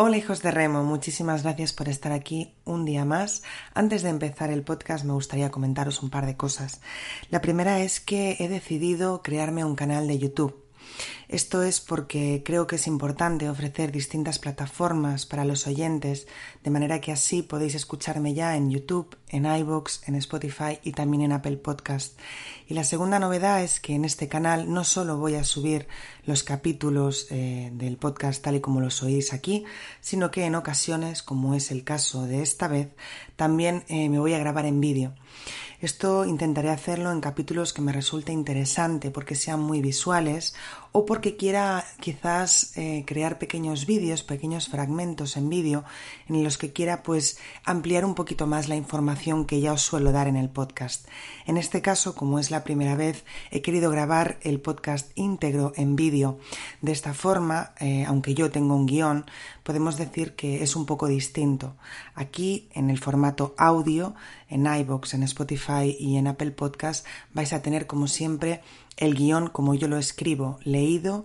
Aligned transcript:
Hola 0.00 0.16
hijos 0.16 0.42
de 0.42 0.52
Remo, 0.52 0.84
muchísimas 0.84 1.42
gracias 1.42 1.72
por 1.72 1.88
estar 1.88 2.12
aquí 2.12 2.54
un 2.64 2.84
día 2.84 3.04
más. 3.04 3.42
Antes 3.74 4.04
de 4.04 4.10
empezar 4.10 4.48
el 4.48 4.62
podcast 4.62 5.04
me 5.04 5.12
gustaría 5.12 5.50
comentaros 5.50 6.04
un 6.04 6.08
par 6.08 6.24
de 6.24 6.36
cosas. 6.36 6.80
La 7.30 7.40
primera 7.40 7.80
es 7.80 7.98
que 7.98 8.36
he 8.38 8.46
decidido 8.48 9.22
crearme 9.22 9.64
un 9.64 9.74
canal 9.74 10.06
de 10.06 10.20
YouTube. 10.20 10.68
Esto 11.28 11.62
es 11.62 11.80
porque 11.80 12.42
creo 12.44 12.66
que 12.66 12.76
es 12.76 12.86
importante 12.86 13.50
ofrecer 13.50 13.92
distintas 13.92 14.38
plataformas 14.38 15.26
para 15.26 15.44
los 15.44 15.66
oyentes, 15.66 16.26
de 16.64 16.70
manera 16.70 17.00
que 17.00 17.12
así 17.12 17.42
podéis 17.42 17.74
escucharme 17.74 18.34
ya 18.34 18.56
en 18.56 18.70
YouTube, 18.70 19.16
en 19.28 19.44
iVoox, 19.44 20.08
en 20.08 20.14
Spotify 20.14 20.78
y 20.82 20.92
también 20.92 21.22
en 21.24 21.32
Apple 21.32 21.58
Podcast. 21.58 22.18
Y 22.66 22.74
la 22.74 22.84
segunda 22.84 23.18
novedad 23.18 23.62
es 23.62 23.80
que 23.80 23.94
en 23.94 24.04
este 24.04 24.28
canal 24.28 24.72
no 24.72 24.84
solo 24.84 25.18
voy 25.18 25.34
a 25.34 25.44
subir 25.44 25.88
los 26.28 26.42
capítulos 26.42 27.26
eh, 27.30 27.70
del 27.72 27.96
podcast 27.96 28.44
tal 28.44 28.56
y 28.56 28.60
como 28.60 28.82
los 28.82 29.02
oís 29.02 29.32
aquí, 29.32 29.64
sino 30.02 30.30
que 30.30 30.44
en 30.44 30.56
ocasiones, 30.56 31.22
como 31.22 31.54
es 31.54 31.70
el 31.70 31.84
caso 31.84 32.26
de 32.26 32.42
esta 32.42 32.68
vez, 32.68 32.90
también 33.36 33.82
eh, 33.88 34.10
me 34.10 34.18
voy 34.18 34.34
a 34.34 34.38
grabar 34.38 34.66
en 34.66 34.78
vídeo. 34.78 35.14
Esto 35.80 36.24
intentaré 36.24 36.70
hacerlo 36.70 37.12
en 37.12 37.20
capítulos 37.20 37.72
que 37.72 37.82
me 37.82 37.92
resulte 37.92 38.32
interesante 38.32 39.12
porque 39.12 39.36
sean 39.36 39.60
muy 39.60 39.80
visuales 39.80 40.54
o 40.90 41.06
porque 41.06 41.36
quiera 41.36 41.84
quizás 42.00 42.76
eh, 42.76 43.04
crear 43.06 43.38
pequeños 43.38 43.86
vídeos, 43.86 44.24
pequeños 44.24 44.68
fragmentos 44.68 45.36
en 45.36 45.48
vídeo 45.48 45.84
en 46.28 46.42
los 46.42 46.58
que 46.58 46.72
quiera 46.72 47.04
pues 47.04 47.38
ampliar 47.64 48.04
un 48.04 48.16
poquito 48.16 48.48
más 48.48 48.68
la 48.68 48.74
información 48.74 49.44
que 49.44 49.60
ya 49.60 49.72
os 49.72 49.82
suelo 49.82 50.10
dar 50.10 50.26
en 50.26 50.34
el 50.34 50.50
podcast. 50.50 51.06
En 51.46 51.56
este 51.56 51.80
caso, 51.80 52.16
como 52.16 52.40
es 52.40 52.50
la 52.50 52.64
primera 52.64 52.96
vez, 52.96 53.24
he 53.52 53.62
querido 53.62 53.88
grabar 53.92 54.38
el 54.42 54.60
podcast 54.60 55.12
íntegro 55.14 55.72
en 55.76 55.94
vídeo. 55.94 56.17
De 56.80 56.92
esta 56.92 57.14
forma, 57.14 57.72
eh, 57.80 58.04
aunque 58.06 58.34
yo 58.34 58.50
tengo 58.50 58.74
un 58.74 58.86
guion, 58.86 59.26
podemos 59.62 59.96
decir 59.96 60.34
que 60.34 60.62
es 60.62 60.76
un 60.76 60.86
poco 60.86 61.06
distinto. 61.06 61.76
Aquí, 62.14 62.68
en 62.72 62.90
el 62.90 62.98
formato 62.98 63.54
audio, 63.56 64.14
en 64.48 64.66
iBox, 64.66 65.14
en 65.14 65.22
Spotify 65.22 65.96
y 65.98 66.16
en 66.16 66.26
Apple 66.26 66.52
Podcast, 66.52 67.06
vais 67.32 67.52
a 67.52 67.62
tener 67.62 67.86
como 67.86 68.06
siempre 68.06 68.62
el 68.96 69.14
guion 69.14 69.48
como 69.48 69.74
yo 69.74 69.88
lo 69.88 69.96
escribo, 69.96 70.58
leído 70.64 71.24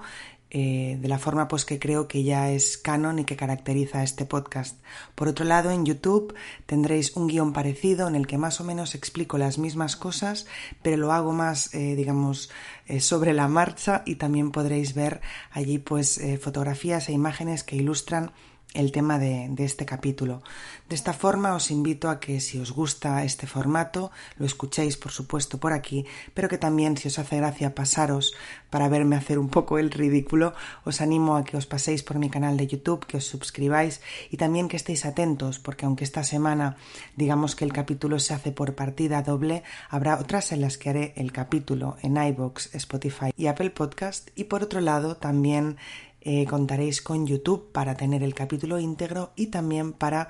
eh, 0.55 0.99
de 1.01 1.07
la 1.07 1.17
forma 1.17 1.47
pues 1.47 1.65
que 1.65 1.79
creo 1.79 2.07
que 2.07 2.23
ya 2.23 2.51
es 2.51 2.77
canon 2.77 3.17
y 3.17 3.25
que 3.25 3.35
caracteriza 3.35 4.03
este 4.03 4.25
podcast. 4.25 4.79
Por 5.15 5.27
otro 5.27 5.45
lado, 5.45 5.71
en 5.71 5.83
YouTube 5.83 6.35
tendréis 6.67 7.15
un 7.15 7.27
guion 7.27 7.53
parecido 7.53 8.07
en 8.07 8.15
el 8.15 8.27
que 8.27 8.37
más 8.37 8.61
o 8.61 8.63
menos 8.63 8.93
explico 8.93 9.39
las 9.39 9.57
mismas 9.57 9.95
cosas, 9.95 10.45
pero 10.83 10.97
lo 10.97 11.11
hago 11.11 11.33
más, 11.33 11.73
eh, 11.73 11.95
digamos, 11.95 12.51
eh, 12.85 12.99
sobre 12.99 13.33
la 13.33 13.47
marcha 13.47 14.03
y 14.05 14.15
también 14.15 14.51
podréis 14.51 14.93
ver 14.93 15.21
allí 15.49 15.79
pues 15.79 16.21
fotografías 16.39 17.09
e 17.09 17.13
imágenes 17.13 17.63
que 17.63 17.75
ilustran 17.75 18.31
el 18.73 18.91
tema 18.91 19.19
de, 19.19 19.51
este 19.57 19.85
capítulo. 19.85 20.41
De 20.89 20.95
esta 20.95 21.13
forma 21.13 21.55
os 21.55 21.71
invito 21.71 22.09
a 22.09 22.19
que 22.19 22.39
si 22.39 22.59
os 22.59 22.71
gusta 22.71 23.23
este 23.23 23.47
formato 23.47 24.11
lo 24.37 24.45
escuchéis 24.45 24.97
por 24.97 25.11
supuesto 25.11 25.59
por 25.59 25.73
aquí, 25.73 26.05
pero 26.33 26.49
que 26.49 26.57
también 26.57 26.97
si 26.97 27.07
os 27.07 27.19
hace 27.19 27.37
gracia 27.37 27.75
pasaros 27.75 28.33
para 28.69 28.89
verme 28.89 29.15
hacer 29.15 29.39
un 29.39 29.49
poco 29.49 29.77
el 29.77 29.91
ridículo, 29.91 30.53
os 30.83 31.01
animo 31.01 31.37
a 31.37 31.43
que 31.43 31.57
os 31.57 31.65
paséis 31.65 32.03
por 32.03 32.17
mi 32.17 32.29
canal 32.29 32.57
de 32.57 32.67
YouTube, 32.67 33.05
que 33.05 33.17
os 33.17 33.25
suscribáis 33.25 34.01
y 34.29 34.37
también 34.37 34.67
que 34.67 34.77
estéis 34.77 35.05
atentos 35.05 35.59
porque 35.59 35.85
aunque 35.85 36.03
esta 36.03 36.23
semana 36.23 36.77
digamos 37.15 37.55
que 37.55 37.65
el 37.65 37.73
capítulo 37.73 38.19
se 38.19 38.33
hace 38.33 38.51
por 38.51 38.75
partida 38.75 39.21
doble, 39.21 39.63
habrá 39.89 40.19
otras 40.19 40.51
en 40.51 40.61
las 40.61 40.77
que 40.77 40.89
haré 40.89 41.13
el 41.15 41.31
capítulo 41.31 41.97
en 42.01 42.17
iBox, 42.17 42.73
Spotify 42.75 43.31
y 43.37 43.47
Apple 43.47 43.69
Podcast 43.69 44.29
y 44.35 44.45
por 44.45 44.63
otro 44.63 44.81
lado 44.81 45.15
también 45.15 45.77
eh, 46.23 46.45
contaréis 46.45 47.01
con 47.01 47.27
YouTube 47.27 47.71
para 47.71 47.95
tener 47.95 48.23
el 48.23 48.33
capítulo 48.33 48.79
íntegro 48.79 49.31
y 49.35 49.47
también 49.47 49.93
para 49.93 50.29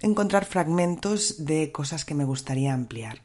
encontrar 0.00 0.44
fragmentos 0.44 1.44
de 1.44 1.70
cosas 1.70 2.04
que 2.04 2.14
me 2.14 2.24
gustaría 2.24 2.74
ampliar. 2.74 3.22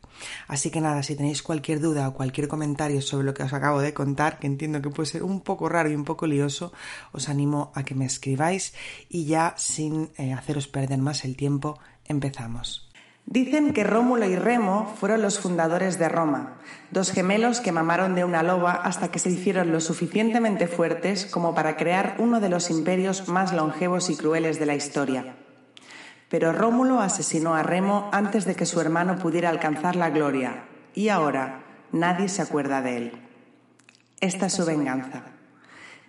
Así 0.48 0.70
que 0.70 0.82
nada, 0.82 1.04
si 1.04 1.16
tenéis 1.16 1.44
cualquier 1.44 1.80
duda 1.80 2.08
o 2.08 2.14
cualquier 2.14 2.48
comentario 2.48 3.02
sobre 3.02 3.26
lo 3.26 3.34
que 3.34 3.44
os 3.44 3.54
acabo 3.54 3.82
de 3.82 3.94
contar, 3.94 4.40
que 4.40 4.48
entiendo 4.48 4.82
que 4.82 4.90
puede 4.90 5.10
ser 5.10 5.24
un 5.24 5.42
poco 5.42 5.70
raro 5.70 5.90
y 5.90 5.96
un 5.96 6.06
poco 6.06 6.28
lioso, 6.28 6.72
os 7.12 7.30
animo 7.30 7.72
a 7.76 7.84
que 7.84 7.96
me 7.96 8.06
escribáis 8.06 8.74
y 9.10 9.26
ya 9.26 9.56
sin 9.58 10.12
eh, 10.18 10.34
haceros 10.34 10.68
perder 10.68 11.00
más 11.00 11.26
el 11.26 11.36
tiempo, 11.36 11.80
empezamos. 12.06 12.87
Dicen 13.30 13.74
que 13.74 13.84
Rómulo 13.84 14.26
y 14.26 14.38
Remo 14.38 14.96
fueron 14.98 15.22
los 15.22 15.38
fundadores 15.38 16.00
de 16.00 16.08
Roma, 16.08 16.54
dos 16.92 17.12
gemelos 17.12 17.60
que 17.60 17.74
mamaron 17.74 18.16
de 18.16 18.24
una 18.24 18.42
loba 18.42 18.72
hasta 18.72 19.12
que 19.12 19.20
se 19.20 19.30
hicieron 19.30 19.74
lo 19.74 19.82
suficientemente 19.82 20.66
fuertes 20.66 21.26
como 21.26 21.54
para 21.54 21.76
crear 21.76 22.16
uno 22.20 22.40
de 22.40 22.48
los 22.48 22.70
imperios 22.70 23.28
más 23.28 23.52
longevos 23.52 24.10
y 24.10 24.16
crueles 24.16 24.60
de 24.60 24.66
la 24.66 24.76
historia. 24.76 25.36
Pero 26.30 26.54
Rómulo 26.54 27.02
asesinó 27.02 27.54
a 27.54 27.64
Remo 27.64 28.10
antes 28.14 28.46
de 28.46 28.56
que 28.56 28.66
su 28.66 28.80
hermano 28.80 29.20
pudiera 29.20 29.50
alcanzar 29.50 29.98
la 29.98 30.10
gloria, 30.10 30.64
y 30.96 31.10
ahora 31.10 31.66
nadie 31.92 32.30
se 32.30 32.42
acuerda 32.42 32.82
de 32.82 32.96
él. 32.96 33.12
Esta 34.22 34.46
es 34.46 34.54
su 34.54 34.64
venganza. 34.64 35.24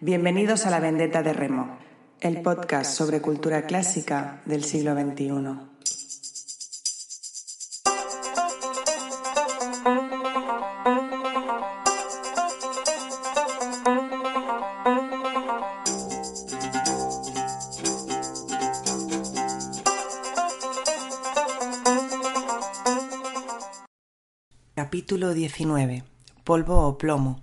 Bienvenidos 0.01 0.67
a 0.67 0.71
La 0.71 0.79
Vendetta 0.79 1.25
de 1.25 1.33
Remo, 1.33 1.79
el 2.21 2.43
podcast 2.43 2.97
sobre 2.97 3.21
cultura 3.21 3.63
clásica 3.63 4.41
del 4.47 4.63
siglo 4.63 4.95
XXI. 4.95 5.78
19. 25.49 26.05
Polvo 26.45 26.87
o 26.87 26.99
plomo. 26.99 27.41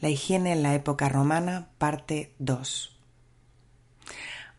La 0.00 0.08
higiene 0.08 0.52
en 0.52 0.62
la 0.62 0.74
época 0.74 1.10
romana, 1.10 1.68
parte 1.76 2.32
2. 2.38 2.98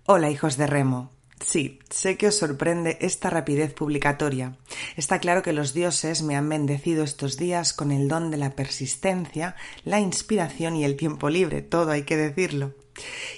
Hola, 0.06 0.30
hijos 0.30 0.58
de 0.58 0.68
Remo. 0.68 1.10
Sí, 1.44 1.80
sé 1.90 2.18
que 2.18 2.28
os 2.28 2.38
sorprende 2.38 3.00
esta 3.02 3.32
rapidez 3.32 3.74
publicatoria. 3.74 4.58
Está 4.96 5.18
claro 5.18 5.42
que 5.42 5.54
los 5.54 5.74
dioses 5.74 6.22
me 6.22 6.36
han 6.36 6.48
bendecido 6.48 7.04
estos 7.04 7.36
días 7.36 7.74
con 7.74 7.92
el 7.92 8.08
don 8.08 8.30
de 8.30 8.38
la 8.38 8.52
persistencia, 8.52 9.56
la 9.84 10.00
inspiración 10.00 10.76
y 10.76 10.86
el 10.86 10.96
tiempo 10.96 11.32
libre, 11.32 11.64
todo 11.64 11.92
hay 11.92 12.04
que 12.04 12.16
decirlo. 12.16 12.76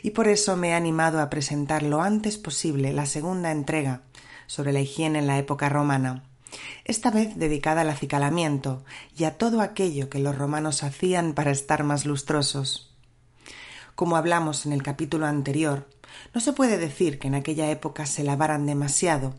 Y 0.03 0.11
por 0.11 0.27
eso 0.27 0.57
me 0.57 0.71
he 0.71 0.73
animado 0.73 1.21
a 1.21 1.29
presentar 1.29 1.81
lo 1.81 2.01
antes 2.01 2.37
posible 2.37 2.91
la 2.91 3.05
segunda 3.05 3.51
entrega 3.51 4.01
sobre 4.47 4.73
la 4.73 4.81
higiene 4.81 5.19
en 5.19 5.27
la 5.27 5.37
época 5.39 5.69
romana 5.69 6.25
esta 6.83 7.11
vez 7.11 7.35
dedicada 7.35 7.81
al 7.81 7.89
acicalamiento 7.89 8.83
y 9.17 9.23
a 9.23 9.37
todo 9.37 9.61
aquello 9.61 10.09
que 10.09 10.19
los 10.19 10.37
romanos 10.37 10.83
hacían 10.83 11.33
para 11.33 11.51
estar 11.51 11.83
más 11.83 12.05
lustrosos. 12.05 12.95
Como 13.95 14.17
hablamos 14.17 14.65
en 14.65 14.73
el 14.73 14.83
capítulo 14.83 15.25
anterior, 15.25 15.87
no 16.33 16.41
se 16.41 16.53
puede 16.53 16.77
decir 16.77 17.19
que 17.19 17.27
en 17.27 17.35
aquella 17.35 17.69
época 17.71 18.05
se 18.05 18.23
lavaran 18.23 18.65
demasiado, 18.65 19.35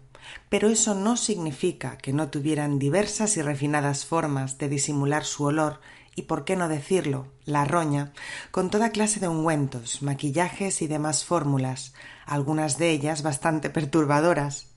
pero 0.49 0.69
eso 0.69 0.95
no 0.95 1.17
significa 1.17 1.99
que 1.99 2.13
no 2.13 2.29
tuvieran 2.29 2.79
diversas 2.79 3.37
y 3.37 3.43
refinadas 3.43 4.05
formas 4.07 4.59
de 4.59 4.69
disimular 4.69 5.25
su 5.25 5.45
olor 5.45 5.81
y, 6.15 6.23
por 6.23 6.45
qué 6.45 6.57
no 6.57 6.69
decirlo, 6.69 7.29
la 7.45 7.65
roña, 7.65 8.13
con 8.51 8.71
toda 8.71 8.91
clase 8.91 9.21
de 9.21 9.29
ungüentos, 9.29 10.03
maquillajes 10.03 10.81
y 10.81 10.87
demás 10.87 11.25
fórmulas, 11.25 11.93
algunas 12.25 12.79
de 12.79 12.91
ellas 12.91 13.23
bastante 13.23 13.69
perturbadoras. 13.69 14.76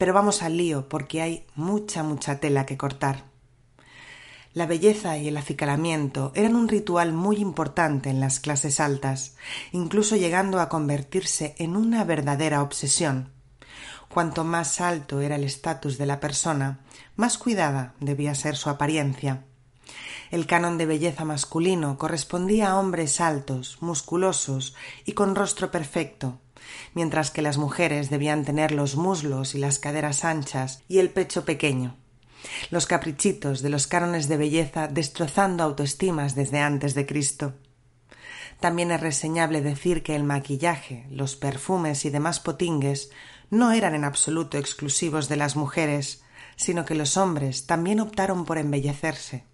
Pero 0.00 0.14
vamos 0.14 0.42
al 0.42 0.56
lío, 0.56 0.88
porque 0.88 1.20
hay 1.20 1.44
mucha, 1.56 2.02
mucha 2.02 2.40
tela 2.40 2.64
que 2.64 2.78
cortar. 2.78 3.24
La 4.54 4.64
belleza 4.64 5.18
y 5.18 5.28
el 5.28 5.36
acicalamiento 5.36 6.32
eran 6.34 6.56
un 6.56 6.68
ritual 6.68 7.12
muy 7.12 7.36
importante 7.36 8.08
en 8.08 8.18
las 8.18 8.40
clases 8.40 8.80
altas, 8.80 9.36
incluso 9.72 10.16
llegando 10.16 10.58
a 10.58 10.70
convertirse 10.70 11.54
en 11.58 11.76
una 11.76 12.02
verdadera 12.04 12.62
obsesión. 12.62 13.28
Cuanto 14.08 14.42
más 14.42 14.80
alto 14.80 15.20
era 15.20 15.36
el 15.36 15.44
estatus 15.44 15.98
de 15.98 16.06
la 16.06 16.18
persona, 16.18 16.80
más 17.16 17.36
cuidada 17.36 17.92
debía 18.00 18.34
ser 18.34 18.56
su 18.56 18.70
apariencia. 18.70 19.44
El 20.30 20.46
canon 20.46 20.78
de 20.78 20.86
belleza 20.86 21.26
masculino 21.26 21.98
correspondía 21.98 22.70
a 22.70 22.78
hombres 22.78 23.20
altos, 23.20 23.76
musculosos 23.82 24.74
y 25.04 25.12
con 25.12 25.34
rostro 25.34 25.70
perfecto, 25.70 26.38
mientras 26.94 27.30
que 27.30 27.42
las 27.42 27.58
mujeres 27.58 28.10
debían 28.10 28.44
tener 28.44 28.72
los 28.72 28.96
muslos 28.96 29.54
y 29.54 29.58
las 29.58 29.78
caderas 29.78 30.24
anchas 30.24 30.82
y 30.88 30.98
el 30.98 31.10
pecho 31.10 31.44
pequeño. 31.44 31.96
Los 32.70 32.86
caprichitos 32.86 33.62
de 33.62 33.70
los 33.70 33.86
cánones 33.86 34.28
de 34.28 34.36
belleza 34.36 34.88
destrozando 34.88 35.62
autoestimas 35.62 36.34
desde 36.34 36.60
antes 36.60 36.94
de 36.94 37.06
Cristo. 37.06 37.54
También 38.60 38.90
es 38.90 39.00
reseñable 39.00 39.62
decir 39.62 40.02
que 40.02 40.14
el 40.14 40.24
maquillaje, 40.24 41.06
los 41.10 41.36
perfumes 41.36 42.04
y 42.04 42.10
demás 42.10 42.40
potingues 42.40 43.10
no 43.50 43.72
eran 43.72 43.94
en 43.94 44.04
absoluto 44.04 44.58
exclusivos 44.58 45.28
de 45.28 45.36
las 45.36 45.56
mujeres, 45.56 46.22
sino 46.56 46.84
que 46.84 46.94
los 46.94 47.16
hombres 47.16 47.66
también 47.66 48.00
optaron 48.00 48.44
por 48.44 48.58
embellecerse, 48.58 49.44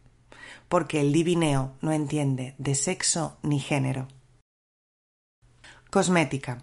porque 0.69 1.01
el 1.01 1.13
divineo 1.13 1.77
no 1.81 1.93
entiende 1.93 2.55
de 2.59 2.75
sexo 2.75 3.39
ni 3.43 3.61
género. 3.61 4.09
Cosmética. 5.91 6.63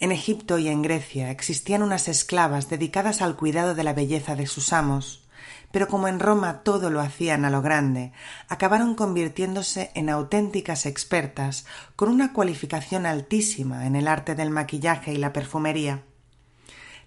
En 0.00 0.12
Egipto 0.12 0.58
y 0.58 0.68
en 0.68 0.82
Grecia 0.82 1.32
existían 1.32 1.82
unas 1.82 2.06
esclavas 2.06 2.68
dedicadas 2.68 3.20
al 3.20 3.34
cuidado 3.34 3.74
de 3.74 3.82
la 3.82 3.94
belleza 3.94 4.36
de 4.36 4.46
sus 4.46 4.72
amos, 4.72 5.26
pero 5.72 5.88
como 5.88 6.06
en 6.06 6.20
Roma 6.20 6.60
todo 6.62 6.88
lo 6.88 7.00
hacían 7.00 7.44
a 7.44 7.50
lo 7.50 7.62
grande, 7.62 8.12
acabaron 8.48 8.94
convirtiéndose 8.94 9.90
en 9.94 10.08
auténticas 10.08 10.86
expertas 10.86 11.66
con 11.96 12.10
una 12.10 12.32
cualificación 12.32 13.06
altísima 13.06 13.86
en 13.86 13.96
el 13.96 14.06
arte 14.06 14.36
del 14.36 14.50
maquillaje 14.50 15.12
y 15.12 15.16
la 15.16 15.32
perfumería. 15.32 16.04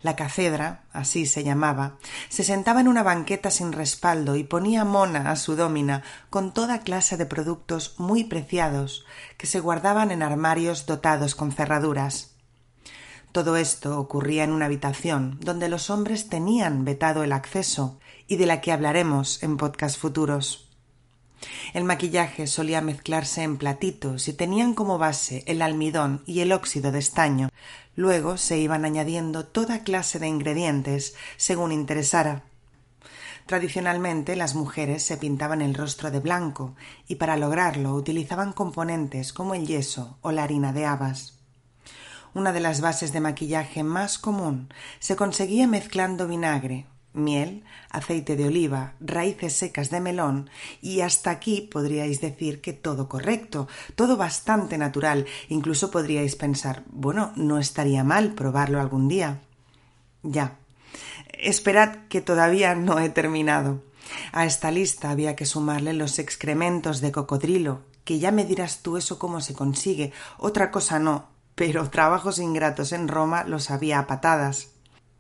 La 0.02 0.18
cacedra, 0.18 0.84
así 0.92 1.26
se 1.28 1.46
llamaba, 1.46 1.98
se 2.28 2.44
sentaba 2.44 2.82
en 2.82 2.90
una 2.90 3.04
banqueta 3.04 3.52
sin 3.52 3.72
respaldo 3.72 4.36
y 4.36 4.44
ponía 4.44 4.84
mona 4.84 5.32
a 5.32 5.36
su 5.38 5.56
dómina 5.56 6.04
con 6.30 6.54
toda 6.54 6.80
clase 6.80 7.16
de 7.16 7.26
productos 7.28 7.96
muy 8.00 8.26
preciados 8.26 9.06
que 9.38 9.48
se 9.48 9.60
guardaban 9.60 10.12
en 10.12 10.24
armarios 10.24 10.88
dotados 10.88 11.36
con 11.36 11.52
cerraduras. 11.52 12.31
Todo 13.32 13.56
esto 13.56 13.98
ocurría 13.98 14.44
en 14.44 14.52
una 14.52 14.66
habitación 14.66 15.38
donde 15.42 15.70
los 15.70 15.90
hombres 15.90 16.28
tenían 16.28 16.84
vetado 16.84 17.24
el 17.24 17.32
acceso 17.32 17.98
y 18.28 18.36
de 18.36 18.46
la 18.46 18.60
que 18.60 18.74
hablaremos 18.74 19.42
en 19.42 19.56
podcast 19.56 19.98
futuros. 19.98 20.68
El 21.74 21.86
maquillaje 21.86 22.46
solía 22.46 22.82
mezclarse 22.82 23.44
en 23.44 23.58
platitos 23.58 24.28
y 24.28 24.34
tenían 24.34 24.74
como 24.74 24.98
base 24.98 25.44
el 25.48 25.62
almidón 25.62 26.24
y 26.26 26.42
el 26.42 26.52
óxido 26.52 26.92
de 26.92 27.00
estaño. 27.00 27.50
Luego 27.96 28.36
se 28.38 28.60
iban 28.60 28.84
añadiendo 28.84 29.46
toda 29.46 29.84
clase 29.84 30.20
de 30.20 30.28
ingredientes 30.28 31.16
según 31.38 31.72
interesara. 31.72 32.44
Tradicionalmente 33.46 34.36
las 34.36 34.56
mujeres 34.56 35.04
se 35.04 35.18
pintaban 35.18 35.62
el 35.62 35.74
rostro 35.74 36.12
de 36.12 36.20
blanco 36.20 36.76
y 37.08 37.16
para 37.16 37.38
lograrlo 37.38 37.96
utilizaban 37.96 38.52
componentes 38.52 39.32
como 39.32 39.56
el 39.56 39.66
yeso 39.66 40.18
o 40.22 40.32
la 40.32 40.44
harina 40.44 40.74
de 40.74 40.86
habas. 40.86 41.41
Una 42.34 42.54
de 42.54 42.62
las 42.62 42.80
bases 42.80 43.12
de 43.12 43.20
maquillaje 43.20 43.84
más 43.84 44.18
común 44.18 44.70
se 45.00 45.16
conseguía 45.16 45.68
mezclando 45.68 46.28
vinagre, 46.28 46.86
miel, 47.14 47.64
aceite 47.90 48.36
de 48.38 48.46
oliva, 48.46 48.94
raíces 49.02 49.54
secas 49.54 49.90
de 49.90 50.00
melón 50.00 50.50
y 50.82 51.02
hasta 51.02 51.30
aquí 51.30 51.68
podríais 51.70 52.22
decir 52.22 52.62
que 52.62 52.74
todo 52.74 53.10
correcto, 53.10 53.68
todo 53.96 54.16
bastante 54.16 54.78
natural, 54.78 55.26
incluso 55.50 55.92
podríais 55.92 56.36
pensar, 56.36 56.84
bueno, 56.88 57.34
no 57.36 57.60
estaría 57.60 58.04
mal 58.04 58.34
probarlo 58.34 58.80
algún 58.80 59.08
día. 59.08 59.42
Ya. 60.24 60.58
Esperad 61.34 62.08
que 62.08 62.22
todavía 62.22 62.76
no 62.76 63.00
he 63.00 63.10
terminado. 63.10 63.84
A 64.32 64.46
esta 64.46 64.72
lista 64.72 65.10
había 65.10 65.36
que 65.36 65.46
sumarle 65.46 65.94
los 65.94 66.20
excrementos 66.20 67.02
de 67.02 67.12
cocodrilo, 67.12 67.82
que 68.04 68.20
ya 68.20 68.32
me 68.32 68.46
dirás 68.46 68.82
tú 68.82 68.98
eso 68.98 69.20
cómo 69.20 69.42
se 69.42 69.54
consigue, 69.54 70.12
otra 70.38 70.72
cosa 70.72 71.00
no, 71.00 71.31
pero 71.56 71.90
trabajos 71.90 72.40
ingratos 72.40 72.92
en 72.92 73.08
Roma 73.08 73.44
los 73.44 73.72
había 73.72 74.00
a 74.00 74.08
patadas. 74.08 74.70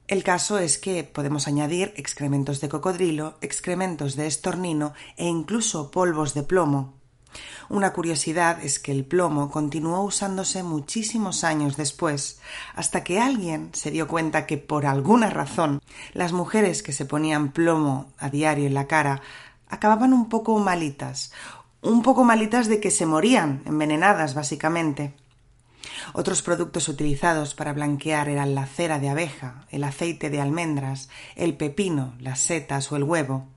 El 0.08 0.24
caso 0.24 0.60
es 0.60 0.78
que 0.78 1.04
podemos 1.04 1.48
añadir 1.48 1.94
excrementos 1.96 2.60
de 2.60 2.70
cocodrilo, 2.70 3.38
excrementos 3.42 4.16
de 4.16 4.28
estornino 4.28 4.94
e 5.16 5.28
incluso 5.28 5.90
polvos 5.90 6.34
de 6.34 6.44
plomo. 6.44 7.02
Una 7.70 7.94
curiosidad 7.94 8.62
es 8.62 8.80
que 8.80 8.92
el 8.92 9.06
plomo 9.06 9.50
continuó 9.50 10.04
usándose 10.04 10.64
muchísimos 10.64 11.46
años 11.46 11.78
después, 11.78 12.42
hasta 12.76 13.04
que 13.04 13.22
alguien 13.22 13.70
se 13.74 13.92
dio 13.92 14.08
cuenta 14.08 14.46
que 14.46 14.58
por 14.58 14.86
alguna 14.86 15.30
razón 15.30 15.82
las 16.14 16.34
mujeres 16.34 16.84
que 16.84 16.92
se 16.92 17.06
ponían 17.06 17.54
plomo 17.54 18.12
a 18.18 18.30
diario 18.30 18.68
en 18.68 18.74
la 18.74 18.88
cara 18.88 19.22
acababan 19.70 20.12
un 20.12 20.28
poco 20.28 20.60
malitas, 20.60 21.32
un 21.82 22.02
poco 22.02 22.26
malitas 22.26 22.68
de 22.68 22.82
que 22.82 22.92
se 22.92 23.06
morían, 23.06 23.62
envenenadas 23.66 24.34
básicamente. 24.36 25.14
Otros 26.14 26.42
productos 26.42 26.88
utilizados 26.90 27.54
para 27.54 27.74
blanquear 27.74 28.30
eran 28.30 28.56
la 28.56 28.66
cera 28.66 29.00
de 29.00 29.10
abeja, 29.10 29.66
el 29.70 29.84
aceite 29.84 30.30
de 30.30 30.42
almendras, 30.42 31.10
el 31.36 31.56
pepino, 31.56 32.16
las 32.20 32.40
setas 32.40 32.92
o 32.92 32.96
el 32.96 33.04
huevo. 33.04 33.48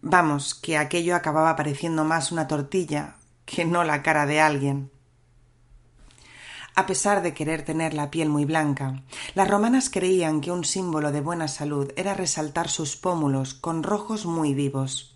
Vamos, 0.00 0.54
que 0.54 0.76
aquello 0.78 1.14
acababa 1.14 1.54
pareciendo 1.56 2.04
más 2.04 2.32
una 2.32 2.48
tortilla 2.48 3.16
que 3.44 3.64
no 3.64 3.84
la 3.84 4.02
cara 4.02 4.26
de 4.26 4.40
alguien. 4.40 4.90
A 6.74 6.86
pesar 6.86 7.22
de 7.22 7.34
querer 7.34 7.64
tener 7.64 7.92
la 7.92 8.10
piel 8.10 8.30
muy 8.30 8.46
blanca, 8.46 9.02
las 9.34 9.48
romanas 9.48 9.90
creían 9.90 10.40
que 10.40 10.50
un 10.50 10.64
símbolo 10.64 11.12
de 11.12 11.20
buena 11.20 11.46
salud 11.46 11.92
era 11.96 12.14
resaltar 12.14 12.70
sus 12.70 12.96
pómulos 12.96 13.52
con 13.52 13.82
rojos 13.82 14.24
muy 14.24 14.54
vivos. 14.54 15.11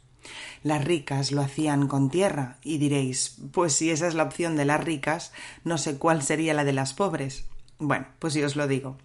Las 0.63 0.85
ricas 0.85 1.33
lo 1.33 1.43
hacían 1.43 1.89
con 1.89 2.11
tierra, 2.11 2.59
y 2.63 2.79
diréis, 2.79 3.37
pues 3.53 3.75
si 3.75 3.91
esa 3.91 4.07
es 4.07 4.15
la 4.15 4.25
opción 4.25 4.57
de 4.57 4.65
las 4.65 4.83
ricas, 4.83 5.33
no 5.65 5.79
sé 5.79 5.99
cuál 5.99 6.23
sería 6.23 6.55
la 6.55 6.65
de 6.65 6.73
las 6.73 6.95
pobres. 6.95 7.45
Bueno, 7.79 8.07
pues 8.19 8.33
yo 8.33 8.47
os 8.47 8.57
lo 8.57 8.67
digo. 8.67 8.97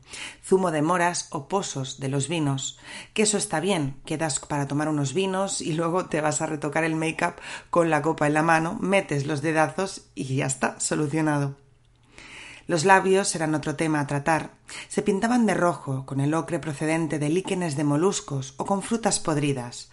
Zumo 0.46 0.72
de 0.72 0.82
moras 0.82 1.28
o 1.32 1.50
pozos 1.50 2.00
de 2.00 2.08
los 2.08 2.30
vinos. 2.30 2.80
Que 3.14 3.24
eso 3.24 3.38
está 3.38 3.60
bien, 3.60 3.98
quedas 4.06 4.40
para 4.40 4.68
tomar 4.68 4.88
unos 4.88 5.14
vinos 5.14 5.60
y 5.60 5.74
luego 5.74 6.06
te 6.06 6.22
vas 6.22 6.42
a 6.42 6.46
retocar 6.46 6.86
el 6.86 6.96
make-up 6.96 7.36
con 7.70 7.90
la 7.90 8.02
copa 8.02 8.28
en 8.28 8.34
la 8.34 8.44
mano, 8.44 8.78
metes 8.80 9.26
los 9.26 9.42
dedazos 9.42 10.06
y 10.16 10.36
ya 10.36 10.46
está, 10.46 10.80
solucionado. 10.80 11.58
Los 12.66 12.86
labios 12.86 13.36
eran 13.36 13.56
otro 13.56 13.76
tema 13.76 14.00
a 14.00 14.08
tratar. 14.08 14.52
Se 14.88 15.02
pintaban 15.02 15.46
de 15.46 15.54
rojo, 15.54 16.06
con 16.06 16.22
el 16.22 16.34
ocre 16.34 16.60
procedente 16.60 17.20
de 17.20 17.28
líquenes 17.28 17.76
de 17.76 17.84
moluscos 17.84 18.54
o 18.56 18.66
con 18.66 18.82
frutas 18.82 19.20
podridas 19.20 19.90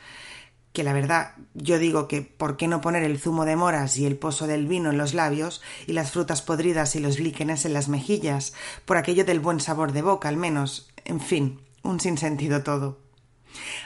que 0.78 0.84
la 0.84 0.92
verdad 0.92 1.32
yo 1.54 1.76
digo 1.80 2.06
que 2.06 2.22
¿por 2.22 2.56
qué 2.56 2.68
no 2.68 2.80
poner 2.80 3.02
el 3.02 3.18
zumo 3.18 3.44
de 3.44 3.56
moras 3.56 3.98
y 3.98 4.06
el 4.06 4.16
pozo 4.16 4.46
del 4.46 4.68
vino 4.68 4.90
en 4.90 4.96
los 4.96 5.12
labios 5.12 5.60
y 5.88 5.92
las 5.92 6.12
frutas 6.12 6.40
podridas 6.40 6.94
y 6.94 7.00
los 7.00 7.18
líquenes 7.18 7.64
en 7.64 7.72
las 7.72 7.88
mejillas, 7.88 8.52
por 8.84 8.96
aquello 8.96 9.24
del 9.24 9.40
buen 9.40 9.58
sabor 9.58 9.90
de 9.90 10.02
boca 10.02 10.28
al 10.28 10.36
menos? 10.36 10.88
En 11.04 11.18
fin, 11.18 11.62
un 11.82 11.98
sinsentido 11.98 12.62
todo. 12.62 13.00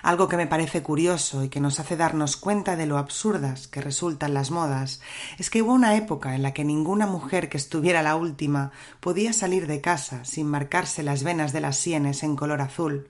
Algo 0.03 0.29
que 0.29 0.37
me 0.37 0.47
parece 0.47 0.83
curioso 0.83 1.43
y 1.43 1.49
que 1.49 1.61
nos 1.61 1.81
hace 1.81 1.97
darnos 1.97 2.37
cuenta 2.37 2.77
de 2.77 2.85
lo 2.85 2.99
absurdas 2.99 3.69
que 3.69 3.81
resultan 3.81 4.35
las 4.35 4.51
modas 4.51 5.01
es 5.39 5.49
que 5.49 5.63
hubo 5.63 5.73
una 5.73 5.97
época 5.97 6.35
en 6.35 6.43
la 6.43 6.53
que 6.53 6.63
ninguna 6.63 7.07
mujer 7.07 7.49
que 7.49 7.57
estuviera 7.57 8.03
la 8.03 8.17
última 8.17 8.71
podía 9.01 9.33
salir 9.33 9.67
de 9.67 9.81
casa 9.81 10.27
sin 10.27 10.47
marcarse 10.47 11.03
las 11.03 11.23
venas 11.23 11.55
de 11.55 11.63
las 11.63 11.79
sienes 11.79 12.23
en 12.23 12.37
color 12.37 12.61
azul, 12.61 13.09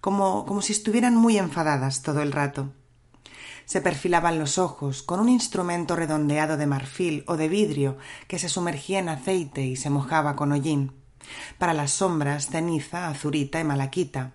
como, 0.00 0.46
como 0.46 0.62
si 0.62 0.72
estuvieran 0.72 1.14
muy 1.14 1.36
enfadadas 1.36 2.00
todo 2.00 2.22
el 2.22 2.32
rato 2.32 2.72
se 3.68 3.82
perfilaban 3.82 4.38
los 4.38 4.56
ojos 4.56 5.02
con 5.02 5.20
un 5.20 5.28
instrumento 5.28 5.94
redondeado 5.94 6.56
de 6.56 6.66
marfil 6.66 7.22
o 7.26 7.36
de 7.36 7.50
vidrio 7.50 7.98
que 8.26 8.38
se 8.38 8.48
sumergía 8.48 8.98
en 8.98 9.10
aceite 9.10 9.60
y 9.60 9.76
se 9.76 9.90
mojaba 9.90 10.36
con 10.36 10.52
hollín. 10.52 10.92
Para 11.58 11.74
las 11.74 11.90
sombras, 11.90 12.46
ceniza, 12.46 13.08
azurita 13.08 13.60
y 13.60 13.64
malaquita. 13.64 14.32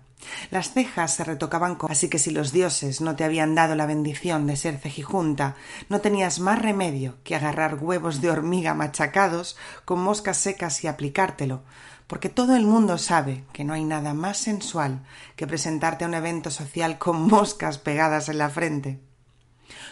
Las 0.52 0.72
cejas 0.72 1.16
se 1.16 1.24
retocaban 1.24 1.74
con... 1.74 1.90
así 1.90 2.08
que 2.08 2.20
si 2.20 2.30
los 2.30 2.52
dioses 2.52 3.00
no 3.00 3.16
te 3.16 3.24
habían 3.24 3.56
dado 3.56 3.74
la 3.74 3.86
bendición 3.86 4.46
de 4.46 4.54
ser 4.54 4.78
cejijunta, 4.78 5.56
no 5.88 6.00
tenías 6.00 6.38
más 6.38 6.62
remedio 6.62 7.16
que 7.24 7.34
agarrar 7.34 7.82
huevos 7.82 8.20
de 8.20 8.30
hormiga 8.30 8.72
machacados 8.72 9.56
con 9.84 9.98
moscas 9.98 10.36
secas 10.36 10.84
y 10.84 10.86
aplicártelo, 10.86 11.64
porque 12.06 12.28
todo 12.28 12.54
el 12.54 12.66
mundo 12.66 12.98
sabe 12.98 13.42
que 13.52 13.64
no 13.64 13.72
hay 13.72 13.82
nada 13.82 14.14
más 14.14 14.38
sensual 14.38 15.04
que 15.34 15.48
presentarte 15.48 16.04
a 16.04 16.06
un 16.06 16.14
evento 16.14 16.52
social 16.52 16.98
con 16.98 17.20
moscas 17.22 17.78
pegadas 17.78 18.28
en 18.28 18.38
la 18.38 18.48
frente. 18.48 19.00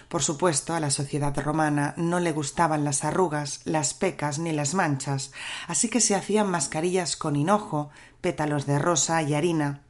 Por 0.08 0.22
supuesto, 0.22 0.74
a 0.74 0.80
la 0.80 0.90
sociedad 0.90 1.36
romana 1.38 1.94
no 1.96 2.20
le 2.20 2.32
gustaban 2.32 2.84
las 2.84 3.04
arrugas, 3.04 3.60
las 3.64 3.94
pecas 3.94 4.38
ni 4.38 4.52
las 4.52 4.74
manchas, 4.74 5.32
así 5.68 5.88
que 5.88 6.00
se 6.00 6.14
hacían 6.14 6.50
mascarillas 6.50 7.16
con 7.16 7.36
hinojo, 7.36 7.90
pétalos 8.20 8.66
de 8.66 8.78
rosa 8.78 9.22
y 9.22 9.34
harina. 9.34 9.82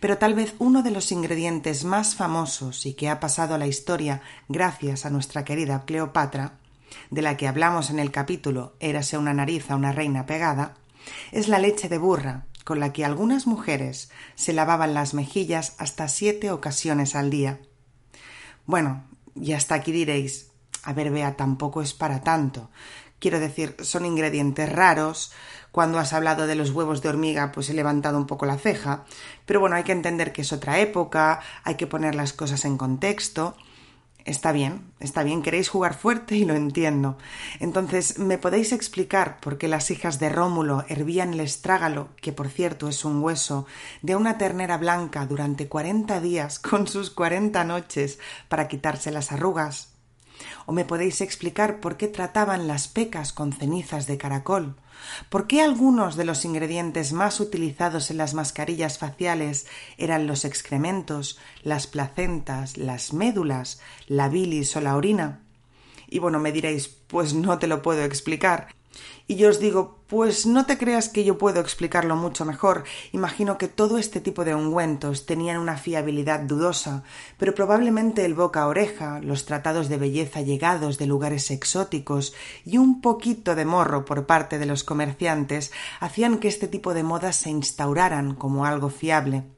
Pero 0.00 0.18
tal 0.18 0.34
vez 0.34 0.54
uno 0.58 0.82
de 0.82 0.90
los 0.90 1.10
ingredientes 1.12 1.84
más 1.84 2.14
famosos 2.14 2.86
y 2.86 2.94
que 2.94 3.08
ha 3.08 3.20
pasado 3.20 3.54
a 3.54 3.58
la 3.58 3.66
historia 3.66 4.22
gracias 4.48 5.04
a 5.06 5.10
nuestra 5.10 5.44
querida 5.44 5.84
Cleopatra, 5.84 6.52
de 7.10 7.22
la 7.22 7.36
que 7.36 7.48
hablamos 7.48 7.90
en 7.90 7.98
el 7.98 8.10
capítulo 8.10 8.74
Érase 8.80 9.18
una 9.18 9.34
nariz 9.34 9.70
a 9.70 9.76
una 9.76 9.92
reina 9.92 10.26
pegada, 10.26 10.74
es 11.32 11.48
la 11.48 11.58
leche 11.58 11.88
de 11.88 11.98
burra, 11.98 12.46
con 12.64 12.80
la 12.80 12.92
que 12.92 13.04
algunas 13.04 13.46
mujeres 13.46 14.10
se 14.34 14.52
lavaban 14.52 14.92
las 14.92 15.14
mejillas 15.14 15.74
hasta 15.78 16.08
siete 16.08 16.50
ocasiones 16.50 17.14
al 17.14 17.30
día. 17.30 17.60
Bueno, 18.66 19.04
y 19.40 19.52
hasta 19.52 19.74
aquí 19.74 19.92
diréis, 19.92 20.50
a 20.82 20.92
ver, 20.92 21.10
vea, 21.10 21.36
tampoco 21.36 21.82
es 21.82 21.92
para 21.94 22.22
tanto. 22.22 22.70
Quiero 23.18 23.40
decir, 23.40 23.76
son 23.80 24.04
ingredientes 24.04 24.70
raros. 24.70 25.32
Cuando 25.72 25.98
has 25.98 26.12
hablado 26.12 26.46
de 26.46 26.54
los 26.54 26.70
huevos 26.70 27.02
de 27.02 27.08
hormiga, 27.08 27.52
pues 27.52 27.68
he 27.68 27.74
levantado 27.74 28.18
un 28.18 28.26
poco 28.26 28.46
la 28.46 28.58
ceja. 28.58 29.04
Pero 29.46 29.60
bueno, 29.60 29.76
hay 29.76 29.84
que 29.84 29.92
entender 29.92 30.32
que 30.32 30.42
es 30.42 30.52
otra 30.52 30.78
época, 30.78 31.40
hay 31.64 31.74
que 31.74 31.86
poner 31.86 32.14
las 32.14 32.32
cosas 32.32 32.64
en 32.64 32.78
contexto. 32.78 33.56
Está 34.26 34.50
bien, 34.50 34.92
está 34.98 35.22
bien, 35.22 35.40
queréis 35.40 35.68
jugar 35.68 35.94
fuerte 35.94 36.34
y 36.34 36.44
lo 36.44 36.54
entiendo. 36.54 37.16
Entonces, 37.60 38.18
¿me 38.18 38.38
podéis 38.38 38.72
explicar 38.72 39.38
por 39.38 39.56
qué 39.56 39.68
las 39.68 39.88
hijas 39.92 40.18
de 40.18 40.28
Rómulo 40.28 40.84
hervían 40.88 41.32
el 41.34 41.38
estrágalo, 41.38 42.08
que 42.20 42.32
por 42.32 42.48
cierto 42.48 42.88
es 42.88 43.04
un 43.04 43.22
hueso, 43.22 43.66
de 44.02 44.16
una 44.16 44.36
ternera 44.36 44.78
blanca 44.78 45.26
durante 45.26 45.68
cuarenta 45.68 46.20
días 46.20 46.58
con 46.58 46.88
sus 46.88 47.10
cuarenta 47.10 47.62
noches 47.62 48.18
para 48.48 48.66
quitarse 48.66 49.12
las 49.12 49.30
arrugas? 49.30 49.92
¿O 50.66 50.72
me 50.72 50.84
podéis 50.84 51.20
explicar 51.20 51.78
por 51.78 51.96
qué 51.96 52.08
trataban 52.08 52.66
las 52.66 52.88
pecas 52.88 53.32
con 53.32 53.52
cenizas 53.52 54.08
de 54.08 54.18
caracol, 54.18 54.74
¿Por 55.28 55.46
qué 55.46 55.62
algunos 55.62 56.16
de 56.16 56.24
los 56.24 56.44
ingredientes 56.44 57.12
más 57.12 57.40
utilizados 57.40 58.10
en 58.10 58.18
las 58.18 58.34
mascarillas 58.34 58.98
faciales 58.98 59.66
eran 59.98 60.26
los 60.26 60.44
excrementos, 60.44 61.38
las 61.62 61.86
placentas, 61.86 62.76
las 62.76 63.12
médulas, 63.12 63.80
la 64.06 64.28
bilis 64.28 64.76
o 64.76 64.80
la 64.80 64.96
orina? 64.96 65.40
Y 66.08 66.18
bueno, 66.18 66.38
me 66.38 66.52
diréis, 66.52 66.88
pues 66.88 67.34
no 67.34 67.58
te 67.58 67.66
lo 67.66 67.82
puedo 67.82 68.04
explicar. 68.04 68.75
Y 69.26 69.36
yo 69.36 69.48
os 69.48 69.58
digo, 69.58 69.98
pues 70.06 70.46
no 70.46 70.66
te 70.66 70.78
creas 70.78 71.08
que 71.08 71.24
yo 71.24 71.36
puedo 71.36 71.60
explicarlo 71.60 72.14
mucho 72.14 72.44
mejor. 72.44 72.84
Imagino 73.12 73.58
que 73.58 73.68
todo 73.68 73.98
este 73.98 74.20
tipo 74.20 74.44
de 74.44 74.54
ungüentos 74.54 75.26
tenían 75.26 75.58
una 75.58 75.76
fiabilidad 75.76 76.40
dudosa, 76.40 77.02
pero 77.38 77.54
probablemente 77.54 78.24
el 78.24 78.34
boca 78.34 78.62
a 78.62 78.68
oreja, 78.68 79.20
los 79.20 79.44
tratados 79.44 79.88
de 79.88 79.98
belleza 79.98 80.42
llegados 80.42 80.98
de 80.98 81.06
lugares 81.06 81.50
exóticos 81.50 82.34
y 82.64 82.78
un 82.78 83.00
poquito 83.00 83.54
de 83.54 83.64
morro 83.64 84.04
por 84.04 84.26
parte 84.26 84.58
de 84.58 84.66
los 84.66 84.84
comerciantes 84.84 85.72
hacían 85.98 86.38
que 86.38 86.48
este 86.48 86.68
tipo 86.68 86.94
de 86.94 87.02
modas 87.02 87.36
se 87.36 87.50
instauraran 87.50 88.34
como 88.34 88.64
algo 88.64 88.90
fiable. 88.90 89.55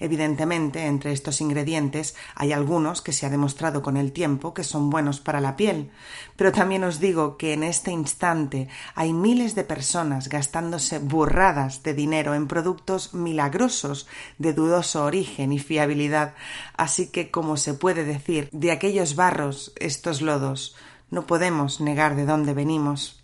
Evidentemente, 0.00 0.86
entre 0.86 1.12
estos 1.12 1.42
ingredientes 1.42 2.16
hay 2.34 2.52
algunos 2.52 3.02
que 3.02 3.12
se 3.12 3.26
ha 3.26 3.30
demostrado 3.30 3.82
con 3.82 3.98
el 3.98 4.12
tiempo 4.12 4.54
que 4.54 4.64
son 4.64 4.88
buenos 4.88 5.20
para 5.20 5.42
la 5.42 5.56
piel, 5.56 5.90
pero 6.36 6.52
también 6.52 6.84
os 6.84 7.00
digo 7.00 7.36
que 7.36 7.52
en 7.52 7.62
este 7.62 7.90
instante 7.92 8.68
hay 8.94 9.12
miles 9.12 9.54
de 9.54 9.62
personas 9.62 10.30
gastándose 10.30 10.98
burradas 10.98 11.82
de 11.82 11.92
dinero 11.92 12.34
en 12.34 12.48
productos 12.48 13.12
milagrosos 13.12 14.08
de 14.38 14.54
dudoso 14.54 15.04
origen 15.04 15.52
y 15.52 15.58
fiabilidad, 15.58 16.34
así 16.76 17.08
que, 17.08 17.30
como 17.30 17.58
se 17.58 17.74
puede 17.74 18.04
decir, 18.04 18.48
de 18.52 18.72
aquellos 18.72 19.16
barros 19.16 19.72
estos 19.76 20.22
lodos, 20.22 20.74
no 21.10 21.26
podemos 21.26 21.80
negar 21.82 22.16
de 22.16 22.24
dónde 22.24 22.54
venimos. 22.54 23.22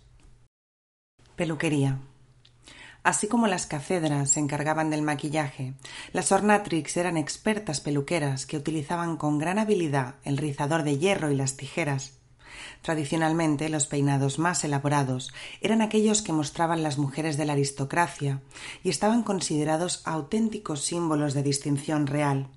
Peluquería. 1.35 1.97
Así 3.07 3.29
como 3.29 3.47
las 3.47 3.67
cacedras 3.67 4.31
se 4.31 4.41
encargaban 4.41 4.89
del 4.89 5.01
maquillaje, 5.01 5.75
las 6.11 6.33
ornatrix 6.33 6.97
eran 6.97 7.15
expertas 7.15 7.79
peluqueras 7.79 8.45
que 8.45 8.57
utilizaban 8.57 9.15
con 9.15 9.37
gran 9.37 9.59
habilidad 9.59 10.15
el 10.25 10.35
rizador 10.35 10.83
de 10.83 10.97
hierro 10.97 11.31
y 11.31 11.35
las 11.37 11.55
tijeras. 11.55 12.17
Tradicionalmente, 12.81 13.69
los 13.69 13.87
peinados 13.87 14.39
más 14.39 14.65
elaborados 14.65 15.31
eran 15.61 15.81
aquellos 15.81 16.21
que 16.21 16.33
mostraban 16.33 16.83
las 16.83 16.97
mujeres 16.97 17.37
de 17.37 17.45
la 17.45 17.53
aristocracia 17.53 18.41
y 18.83 18.89
estaban 18.89 19.23
considerados 19.23 20.01
auténticos 20.03 20.83
símbolos 20.83 21.33
de 21.33 21.43
distinción 21.43 22.07
real. 22.07 22.49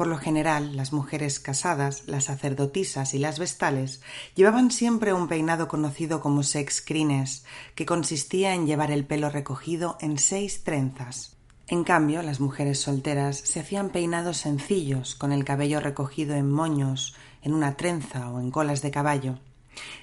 Por 0.00 0.06
lo 0.06 0.16
general, 0.16 0.76
las 0.76 0.94
mujeres 0.94 1.40
casadas, 1.40 2.04
las 2.06 2.24
sacerdotisas 2.24 3.12
y 3.12 3.18
las 3.18 3.38
vestales 3.38 4.00
llevaban 4.34 4.70
siempre 4.70 5.12
un 5.12 5.28
peinado 5.28 5.68
conocido 5.68 6.22
como 6.22 6.42
sex 6.42 6.80
crines, 6.80 7.44
que 7.74 7.84
consistía 7.84 8.54
en 8.54 8.66
llevar 8.66 8.92
el 8.92 9.04
pelo 9.04 9.28
recogido 9.28 9.98
en 10.00 10.16
seis 10.16 10.64
trenzas. 10.64 11.36
En 11.66 11.84
cambio, 11.84 12.22
las 12.22 12.40
mujeres 12.40 12.80
solteras 12.80 13.36
se 13.36 13.60
hacían 13.60 13.90
peinados 13.90 14.38
sencillos, 14.38 15.14
con 15.14 15.32
el 15.32 15.44
cabello 15.44 15.80
recogido 15.80 16.34
en 16.34 16.50
moños, 16.50 17.14
en 17.42 17.52
una 17.52 17.76
trenza 17.76 18.30
o 18.30 18.40
en 18.40 18.50
colas 18.50 18.80
de 18.80 18.90
caballo. 18.90 19.38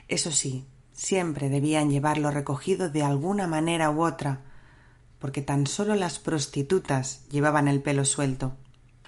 Eso 0.08 0.30
sí, 0.30 0.68
siempre 0.94 1.50
debían 1.50 1.90
llevarlo 1.90 2.30
recogido 2.30 2.92
de 2.92 3.02
alguna 3.02 3.48
manera 3.48 3.90
u 3.90 4.06
otra, 4.06 4.42
porque 5.18 5.42
tan 5.42 5.66
solo 5.66 5.96
las 5.96 6.20
prostitutas 6.20 7.28
llevaban 7.32 7.68
el 7.68 7.82
pelo 7.82 8.06
suelto. 8.06 8.54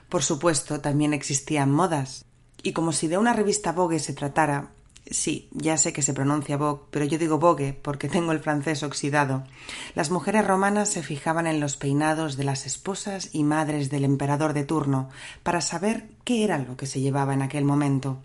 Por 0.09 0.23
supuesto, 0.23 0.81
también 0.81 1.13
existían 1.13 1.71
modas. 1.71 2.25
Y 2.63 2.73
como 2.73 2.91
si 2.91 3.07
de 3.07 3.17
una 3.17 3.33
revista 3.33 3.71
Vogue 3.71 3.99
se 3.99 4.13
tratara, 4.13 4.71
sí, 5.09 5.47
ya 5.51 5.77
sé 5.77 5.93
que 5.93 6.01
se 6.01 6.13
pronuncia 6.13 6.57
Vogue, 6.57 6.81
pero 6.91 7.05
yo 7.05 7.17
digo 7.17 7.37
Vogue 7.37 7.73
porque 7.79 8.09
tengo 8.09 8.31
el 8.31 8.39
francés 8.39 8.83
oxidado. 8.83 9.43
Las 9.95 10.09
mujeres 10.09 10.45
romanas 10.45 10.89
se 10.89 11.03
fijaban 11.03 11.47
en 11.47 11.59
los 11.59 11.77
peinados 11.77 12.37
de 12.37 12.43
las 12.43 12.65
esposas 12.65 13.29
y 13.33 13.43
madres 13.43 13.89
del 13.89 14.03
emperador 14.03 14.53
de 14.53 14.65
turno 14.65 15.09
para 15.43 15.61
saber 15.61 16.09
qué 16.23 16.43
era 16.43 16.57
lo 16.57 16.75
que 16.75 16.87
se 16.87 17.01
llevaba 17.01 17.33
en 17.33 17.43
aquel 17.43 17.63
momento. 17.63 18.17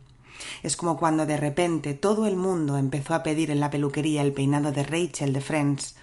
Es 0.62 0.76
como 0.76 0.96
cuando 0.96 1.26
de 1.26 1.36
repente 1.36 1.94
todo 1.94 2.26
el 2.26 2.36
mundo 2.36 2.76
empezó 2.76 3.14
a 3.14 3.22
pedir 3.22 3.50
en 3.50 3.60
la 3.60 3.70
peluquería 3.70 4.22
el 4.22 4.32
peinado 4.32 4.72
de 4.72 4.82
Rachel 4.82 5.32
de 5.32 5.40
Friends, 5.40 5.96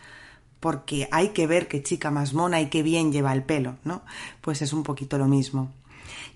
porque 0.62 1.10
hay 1.12 1.30
que 1.30 1.48
ver 1.48 1.68
qué 1.68 1.84
chica 1.84 2.12
más 2.12 2.34
mona 2.34 2.62
y 2.62 2.70
qué 2.70 2.84
bien 2.84 3.12
lleva 3.12 3.34
el 3.34 3.44
pelo, 3.44 3.76
¿no? 3.84 4.04
Pues 4.40 4.62
es 4.62 4.72
un 4.72 4.84
poquito 4.84 5.18
lo 5.18 5.28
mismo. 5.28 5.74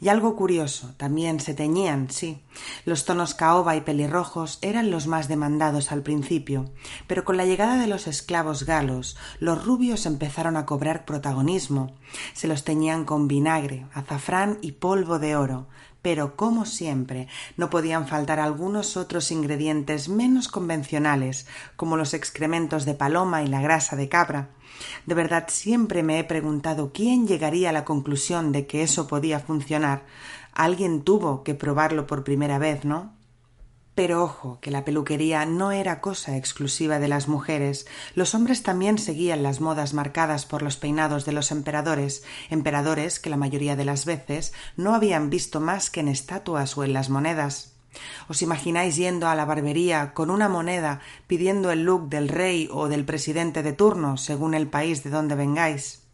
Y 0.02 0.10
algo 0.10 0.36
curioso, 0.36 0.94
también 0.98 1.40
se 1.40 1.54
teñían, 1.54 2.10
sí. 2.10 2.42
Los 2.86 3.06
tonos 3.06 3.34
caoba 3.34 3.76
y 3.76 3.82
pelirrojos 3.82 4.60
eran 4.62 4.92
los 4.92 5.08
más 5.08 5.28
demandados 5.28 5.92
al 5.92 6.04
principio, 6.04 6.72
pero 7.08 7.24
con 7.24 7.38
la 7.38 7.46
llegada 7.46 7.78
de 7.78 7.88
los 7.88 8.08
esclavos 8.08 8.66
galos, 8.66 9.18
los 9.40 9.66
rubios 9.66 10.06
empezaron 10.06 10.58
a 10.58 10.66
cobrar 10.66 11.06
protagonismo. 11.06 11.96
Se 12.34 12.48
los 12.48 12.64
teñían 12.64 13.06
con 13.06 13.28
vinagre, 13.28 13.86
azafrán 13.94 14.58
y 14.62 14.74
polvo 14.74 15.20
de 15.20 15.36
oro, 15.36 15.68
pero 16.06 16.36
como 16.36 16.66
siempre 16.66 17.28
no 17.58 17.72
podían 17.72 18.08
faltar 18.08 18.40
algunos 18.40 18.96
otros 18.96 19.32
ingredientes 19.32 20.08
menos 20.08 20.48
convencionales, 20.48 21.48
como 21.78 21.98
los 21.98 22.14
excrementos 22.14 22.86
de 22.86 22.94
paloma 22.94 23.42
y 23.42 23.48
la 23.48 23.60
grasa 23.60 23.96
de 23.96 24.08
cabra. 24.08 24.50
De 25.06 25.16
verdad 25.16 25.46
siempre 25.50 26.04
me 26.04 26.20
he 26.20 26.24
preguntado 26.24 26.92
quién 26.94 27.28
llegaría 27.28 27.70
a 27.70 27.74
la 27.74 27.86
conclusión 27.86 28.52
de 28.52 28.68
que 28.68 28.84
eso 28.84 29.08
podía 29.08 29.40
funcionar. 29.40 30.06
Alguien 30.54 31.04
tuvo 31.04 31.44
que 31.44 31.56
probarlo 31.56 32.08
por 32.08 32.24
primera 32.24 32.58
vez, 32.58 32.86
¿no? 32.86 33.16
Pero 33.96 34.24
ojo, 34.24 34.60
que 34.60 34.72
la 34.72 34.84
peluquería 34.84 35.46
no 35.46 35.72
era 35.72 36.02
cosa 36.02 36.36
exclusiva 36.36 37.00
de 37.00 37.08
las 37.08 37.30
mujeres. 37.30 37.88
Los 38.14 38.36
hombres 38.36 38.62
también 38.62 38.98
seguían 38.98 39.42
las 39.42 39.62
modas 39.62 39.94
marcadas 39.94 40.46
por 40.46 40.62
los 40.62 40.76
peinados 40.76 41.24
de 41.24 41.32
los 41.32 41.50
emperadores, 41.52 42.24
emperadores 42.50 43.22
que 43.22 43.30
la 43.30 43.38
mayoría 43.38 43.78
de 43.78 43.86
las 43.86 44.04
veces 44.06 44.54
no 44.76 44.94
habían 44.94 45.30
visto 45.30 45.62
más 45.62 45.90
que 45.90 46.02
en 46.02 46.10
estatuas 46.10 46.78
o 46.78 46.84
en 46.84 46.92
las 46.92 47.10
monedas. 47.10 47.75
¿Os 48.28 48.42
imagináis 48.42 48.96
yendo 48.96 49.28
a 49.28 49.36
la 49.36 49.46
barbería 49.46 50.14
con 50.14 50.30
una 50.30 50.50
moneda 50.50 51.02
pidiendo 51.28 51.72
el 51.72 51.84
look 51.84 52.10
del 52.10 52.30
rey 52.30 52.70
o 52.72 52.88
del 52.88 53.06
presidente 53.06 53.64
de 53.64 53.74
turno, 53.74 54.18
según 54.18 54.54
el 54.54 54.68
país 54.68 55.04
de 55.04 55.10
donde 55.10 55.36
vengáis? 55.36 56.06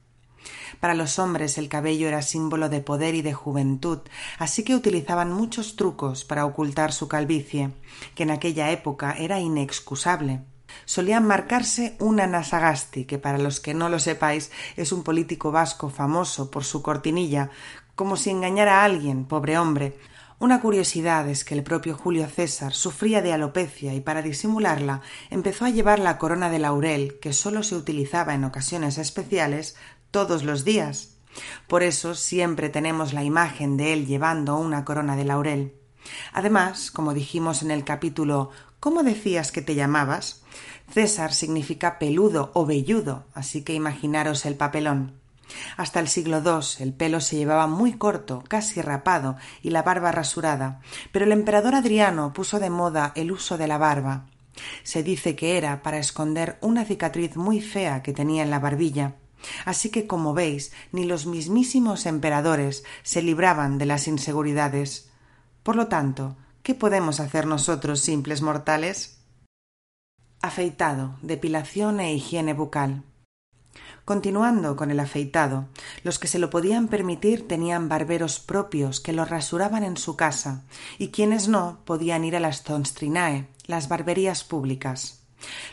Para 0.80 0.96
los 0.96 1.20
hombres 1.20 1.58
el 1.58 1.70
cabello 1.70 2.08
era 2.08 2.22
símbolo 2.22 2.68
de 2.70 2.82
poder 2.82 3.14
y 3.14 3.22
de 3.22 3.34
juventud, 3.34 4.00
así 4.40 4.64
que 4.64 4.76
utilizaban 4.76 5.32
muchos 5.32 5.76
trucos 5.76 6.26
para 6.26 6.46
ocultar 6.46 6.92
su 6.92 7.08
calvicie, 7.08 7.72
que 8.16 8.24
en 8.24 8.32
aquella 8.32 8.72
época 8.72 9.14
era 9.18 9.40
inexcusable. 9.40 10.42
Solían 10.86 11.28
marcarse 11.28 11.96
una 12.00 12.28
Nasagasti, 12.28 13.06
que 13.06 13.20
para 13.20 13.38
los 13.38 13.60
que 13.60 13.74
no 13.74 13.90
lo 13.90 14.00
sepáis 14.00 14.52
es 14.78 14.92
un 14.92 15.04
político 15.04 15.52
vasco 15.52 15.90
famoso 15.90 16.50
por 16.50 16.64
su 16.64 16.82
cortinilla, 16.82 17.50
como 17.96 18.16
si 18.16 18.30
engañara 18.30 18.82
a 18.82 18.86
alguien, 18.86 19.26
pobre 19.26 19.58
hombre. 19.58 19.98
Una 20.42 20.60
curiosidad 20.60 21.30
es 21.30 21.46
que 21.46 21.54
el 21.54 21.62
propio 21.62 21.96
Julio 21.96 22.28
César 22.28 22.74
sufría 22.74 23.22
de 23.22 23.32
alopecia 23.32 23.94
y 23.94 24.02
para 24.02 24.24
disimularla 24.24 25.04
empezó 25.30 25.66
a 25.66 25.70
llevar 25.70 26.00
la 26.00 26.18
corona 26.18 26.50
de 26.50 26.58
laurel, 26.58 27.20
que 27.20 27.32
sólo 27.32 27.62
se 27.62 27.76
utilizaba 27.76 28.34
en 28.34 28.44
ocasiones 28.44 28.98
especiales, 28.98 29.76
todos 30.10 30.44
los 30.44 30.66
días. 30.66 31.18
Por 31.68 31.84
eso 31.84 32.16
siempre 32.16 32.70
tenemos 32.70 33.14
la 33.14 33.24
imagen 33.24 33.78
de 33.78 33.94
él 33.94 34.08
llevando 34.08 34.58
una 34.58 34.84
corona 34.84 35.16
de 35.16 35.26
laurel. 35.26 35.76
Además, 36.34 36.90
como 36.90 37.14
dijimos 37.14 37.62
en 37.62 37.70
el 37.70 37.84
capítulo 37.84 38.50
¿Cómo 38.80 39.04
decías 39.04 39.52
que 39.52 39.62
te 39.62 39.76
llamabas? 39.76 40.42
César 40.92 41.36
significa 41.36 42.00
peludo 42.00 42.50
o 42.56 42.66
velludo, 42.66 43.26
así 43.36 43.62
que 43.64 43.76
imaginaros 43.76 44.48
el 44.48 44.56
papelón. 44.56 45.21
Hasta 45.78 46.00
el 46.00 46.08
siglo 46.08 46.42
II 46.44 46.84
el 46.84 46.94
pelo 46.94 47.20
se 47.22 47.38
llevaba 47.38 47.68
muy 47.68 47.94
corto, 47.94 48.44
casi 48.48 48.82
rapado, 48.82 49.38
y 49.62 49.70
la 49.70 49.84
barba 49.84 50.12
rasurada, 50.12 50.80
pero 51.12 51.26
el 51.26 51.32
emperador 51.32 51.76
Adriano 51.76 52.34
puso 52.34 52.60
de 52.60 52.70
moda 52.70 53.12
el 53.16 53.32
uso 53.32 53.58
de 53.58 53.68
la 53.68 53.78
barba. 53.78 54.26
Se 54.84 55.04
dice 55.04 55.36
que 55.36 55.58
era 55.58 55.82
para 55.82 55.98
esconder 55.98 56.58
una 56.62 56.86
cicatriz 56.86 57.36
muy 57.36 57.62
fea 57.62 58.04
que 58.04 58.14
tenía 58.14 58.44
en 58.44 58.50
la 58.50 58.60
barbilla. 58.60 59.16
Así 59.66 59.90
que, 59.90 60.08
como 60.08 60.34
veis, 60.34 60.72
ni 60.92 61.06
los 61.06 61.26
mismísimos 61.26 62.06
emperadores 62.06 62.84
se 63.04 63.22
libraban 63.22 63.78
de 63.78 63.86
las 63.86 64.08
inseguridades. 64.08 65.10
Por 65.64 65.76
lo 65.76 65.88
tanto, 65.88 66.36
¿qué 66.64 66.76
podemos 66.76 67.20
hacer 67.20 67.48
nosotros 67.48 68.02
simples 68.02 68.42
mortales? 68.42 69.18
Afeitado, 70.42 71.18
depilación 71.22 72.00
e 72.00 72.14
higiene 72.14 72.54
bucal. 72.54 73.04
Continuando 74.06 74.76
con 74.76 74.92
el 74.92 75.00
afeitado, 75.00 75.68
los 76.04 76.18
que 76.18 76.28
se 76.28 76.40
lo 76.40 76.50
podían 76.50 76.88
permitir 76.88 77.48
tenían 77.48 77.88
barberos 77.88 78.40
propios 78.40 79.00
que 79.00 79.14
los 79.14 79.30
rasuraban 79.30 79.84
en 79.84 79.96
su 79.96 80.16
casa, 80.16 80.64
y 80.98 81.10
quienes 81.10 81.48
no 81.48 81.80
podían 81.86 82.26
ir 82.26 82.36
a 82.36 82.40
las 82.40 82.64
tonstrinae, 82.64 83.48
las 83.68 83.88
barberías 83.88 84.44
públicas. 84.44 85.21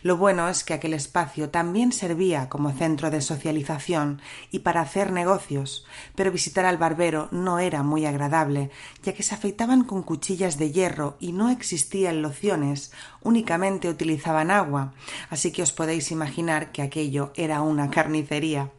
Lo 0.03 0.17
bueno 0.17 0.49
es 0.49 0.65
que 0.65 0.75
aquel 0.75 0.95
espacio 0.95 1.51
también 1.51 1.93
servía 1.93 2.49
como 2.49 2.73
centro 2.73 3.11
de 3.11 3.21
socialización 3.21 4.21
y 4.51 4.61
para 4.61 4.81
hacer 4.81 5.13
negocios, 5.13 5.87
pero 6.15 6.33
visitar 6.33 6.65
al 6.65 6.79
barbero 6.79 7.29
no 7.31 7.59
era 7.59 7.83
muy 7.83 8.07
agradable, 8.07 8.71
ya 9.03 9.13
que 9.13 9.23
se 9.23 9.35
afeitaban 9.35 9.85
con 9.85 10.03
cuchillas 10.03 10.59
de 10.59 10.73
hierro 10.73 11.17
y 11.21 11.33
no 11.33 11.51
existían 11.51 12.23
lociones, 12.23 12.93
únicamente 13.23 13.89
utilizaban 13.89 14.51
agua, 14.51 14.95
así 15.31 15.53
que 15.53 15.63
os 15.63 15.73
podéis 15.73 16.11
imaginar 16.11 16.73
que 16.73 16.83
aquello 16.83 17.33
era 17.35 17.63
una 17.63 17.91
carnicería. 17.91 18.71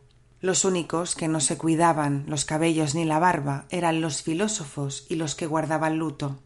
Los 0.41 0.63
únicos 0.63 1.15
que 1.15 1.27
no 1.27 1.41
se 1.41 1.57
cuidaban 1.57 2.23
los 2.27 2.45
cabellos 2.45 2.95
ni 2.95 3.03
la 3.03 3.19
barba 3.19 3.65
eran 3.69 3.99
los 3.99 4.23
filósofos 4.23 5.05
y 5.09 5.15
los 5.15 5.35
que 5.35 5.47
guardaban 5.47 5.97
luto. 5.97 6.39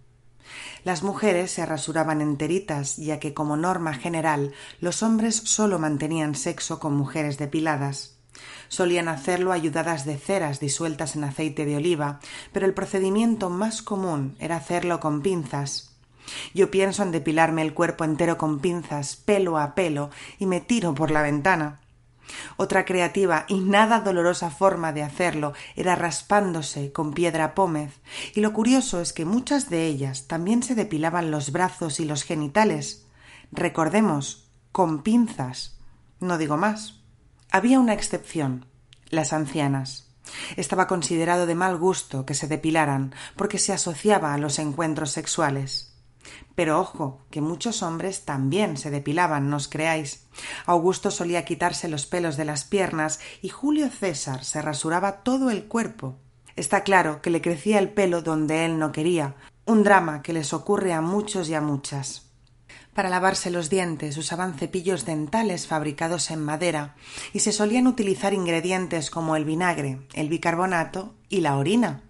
Las 0.84 1.02
mujeres 1.02 1.52
se 1.52 1.66
rasuraban 1.66 2.20
enteritas, 2.20 2.98
ya 2.98 3.20
que 3.20 3.34
como 3.34 3.56
norma 3.56 3.94
general 3.94 4.54
los 4.82 5.02
hombres 5.02 5.36
sólo 5.36 5.80
mantenían 5.80 6.36
sexo 6.36 6.80
con 6.80 6.96
mujeres 6.96 7.38
depiladas. 7.38 8.18
Solían 8.68 9.08
hacerlo 9.08 9.52
ayudadas 9.52 10.06
de 10.06 10.18
ceras 10.18 10.60
disueltas 10.60 11.16
en 11.16 11.24
aceite 11.24 11.66
de 11.66 11.78
oliva, 11.78 12.20
pero 12.52 12.66
el 12.66 12.74
procedimiento 12.74 13.50
más 13.50 13.82
común 13.82 14.36
era 14.40 14.58
hacerlo 14.58 15.00
con 15.00 15.22
pinzas. 15.22 15.94
Yo 16.54 16.72
pienso 16.72 17.04
en 17.04 17.12
depilarme 17.12 17.62
el 17.62 17.74
cuerpo 17.74 18.04
entero 18.04 18.38
con 18.38 18.60
pinzas, 18.60 19.16
pelo 19.16 19.58
a 19.58 19.76
pelo, 19.76 20.10
y 20.40 20.48
me 20.48 20.60
tiro 20.60 20.94
por 20.96 21.12
la 21.12 21.22
ventana. 21.22 21.80
Otra 22.58 22.86
creativa 22.86 23.46
y 23.48 23.60
nada 23.60 24.00
dolorosa 24.00 24.50
forma 24.50 24.94
de 24.94 25.04
hacerlo 25.04 25.54
era 25.76 25.96
raspándose 25.96 26.92
con 26.92 27.14
piedra 27.14 27.54
pómez, 27.56 28.02
y 28.34 28.42
lo 28.42 28.54
curioso 28.54 29.02
es 29.02 29.14
que 29.14 29.26
muchas 29.26 29.70
de 29.70 29.86
ellas 29.88 30.28
también 30.28 30.64
se 30.64 30.76
depilaban 30.76 31.32
los 31.32 31.52
brazos 31.52 32.00
y 32.00 32.06
los 32.06 32.24
genitales. 32.24 33.06
Recordemos, 33.52 34.50
con 34.72 35.04
pinzas. 35.04 35.78
No 36.20 36.38
digo 36.38 36.58
más. 36.58 37.02
Había 37.52 37.80
una 37.80 37.94
excepción, 37.94 38.66
las 39.10 39.34
ancianas. 39.34 40.10
Estaba 40.56 40.88
considerado 40.88 41.46
de 41.46 41.56
mal 41.56 41.78
gusto 41.78 42.26
que 42.26 42.34
se 42.34 42.48
depilaran, 42.48 43.14
porque 43.36 43.60
se 43.60 43.74
asociaba 43.74 44.34
a 44.34 44.38
los 44.38 44.58
encuentros 44.58 45.12
sexuales. 45.12 45.93
Pero 46.56 46.80
ojo, 46.80 47.22
que 47.30 47.42
muchos 47.42 47.84
hombres 47.84 48.26
también 48.26 48.78
se 48.78 48.92
depilaban, 48.92 49.50
no 49.50 49.58
os 49.58 49.68
creáis. 49.68 50.26
Augusto 50.66 51.12
solía 51.12 51.46
quitarse 51.46 51.88
los 51.88 52.06
pelos 52.06 52.38
de 52.38 52.46
las 52.46 52.64
piernas 52.64 53.20
y 53.42 53.50
Julio 53.50 53.90
César 53.90 54.44
se 54.44 54.62
rasuraba 54.62 55.24
todo 55.24 55.50
el 55.50 55.66
cuerpo. 55.66 56.16
Está 56.56 56.84
claro 56.84 57.22
que 57.22 57.30
le 57.30 57.42
crecía 57.42 57.80
el 57.80 57.90
pelo 57.90 58.22
donde 58.22 58.66
él 58.66 58.78
no 58.78 58.92
quería, 58.92 59.36
un 59.66 59.84
drama 59.84 60.22
que 60.22 60.34
les 60.34 60.54
ocurre 60.54 60.94
a 60.94 61.02
muchos 61.02 61.50
y 61.50 61.56
a 61.56 61.62
muchas. 61.62 62.30
Para 62.94 63.10
lavarse 63.10 63.50
los 63.50 63.72
dientes 63.72 64.18
usaban 64.18 64.54
cepillos 64.54 65.06
dentales 65.06 65.66
fabricados 65.66 66.30
en 66.30 66.44
madera 66.44 66.96
y 67.34 67.40
se 67.40 67.52
solían 67.52 67.88
utilizar 67.88 68.34
ingredientes 68.34 69.10
como 69.10 69.36
el 69.36 69.46
vinagre, 69.46 70.02
el 70.14 70.30
bicarbonato 70.30 71.16
y 71.28 71.42
la 71.42 71.58
orina. 71.58 72.04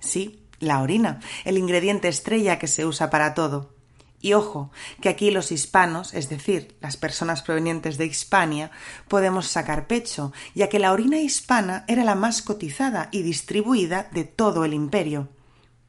Sí, 0.00 0.41
la 0.62 0.80
orina, 0.80 1.20
el 1.44 1.58
ingrediente 1.58 2.08
estrella 2.08 2.58
que 2.58 2.68
se 2.68 2.86
usa 2.86 3.10
para 3.10 3.34
todo. 3.34 3.74
Y 4.20 4.34
ojo, 4.34 4.70
que 5.00 5.08
aquí 5.08 5.32
los 5.32 5.50
hispanos, 5.50 6.14
es 6.14 6.28
decir, 6.28 6.76
las 6.80 6.96
personas 6.96 7.42
provenientes 7.42 7.98
de 7.98 8.06
Hispania, 8.06 8.70
podemos 9.08 9.48
sacar 9.48 9.88
pecho, 9.88 10.32
ya 10.54 10.68
que 10.68 10.78
la 10.78 10.92
orina 10.92 11.18
hispana 11.18 11.84
era 11.88 12.04
la 12.04 12.14
más 12.14 12.40
cotizada 12.40 13.08
y 13.10 13.22
distribuida 13.22 14.08
de 14.12 14.22
todo 14.22 14.64
el 14.64 14.74
imperio. 14.74 15.28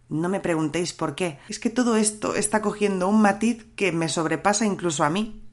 No 0.10 0.30
me 0.30 0.40
preguntéis 0.40 0.94
por 0.94 1.14
qué, 1.14 1.38
es 1.48 1.60
que 1.60 1.70
todo 1.70 1.96
esto 1.96 2.36
está 2.36 2.62
cogiendo 2.62 3.08
un 3.08 3.22
matiz 3.22 3.66
que 3.76 3.92
me 3.92 4.10
sobrepasa 4.10 4.66
incluso 4.66 5.04
a 5.04 5.12
mí. 5.12 5.44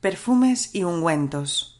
Perfumes 0.00 0.72
y 0.74 0.84
ungüentos. 0.84 1.77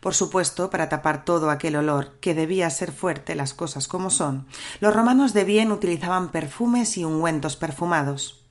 Por 0.00 0.14
supuesto, 0.14 0.70
para 0.70 0.88
tapar 0.88 1.24
todo 1.24 1.50
aquel 1.50 1.76
olor, 1.76 2.18
que 2.20 2.34
debía 2.34 2.70
ser 2.70 2.90
fuerte, 2.90 3.34
las 3.34 3.52
cosas 3.52 3.86
como 3.86 4.10
son, 4.10 4.46
los 4.80 4.94
romanos 4.94 5.34
de 5.34 5.44
bien 5.44 5.72
utilizaban 5.72 6.30
perfumes 6.30 6.96
y 6.96 7.04
ungüentos 7.04 7.56
perfumados. 7.56 8.44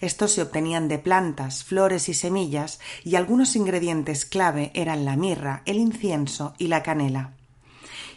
Estos 0.00 0.32
se 0.32 0.42
obtenían 0.42 0.86
de 0.86 1.00
plantas, 1.00 1.64
flores 1.64 2.08
y 2.08 2.14
semillas, 2.14 2.78
y 3.02 3.16
algunos 3.16 3.56
ingredientes 3.56 4.24
clave 4.24 4.70
eran 4.74 5.04
la 5.04 5.16
mirra, 5.16 5.62
el 5.66 5.78
incienso 5.78 6.54
y 6.58 6.68
la 6.68 6.84
canela. 6.84 7.34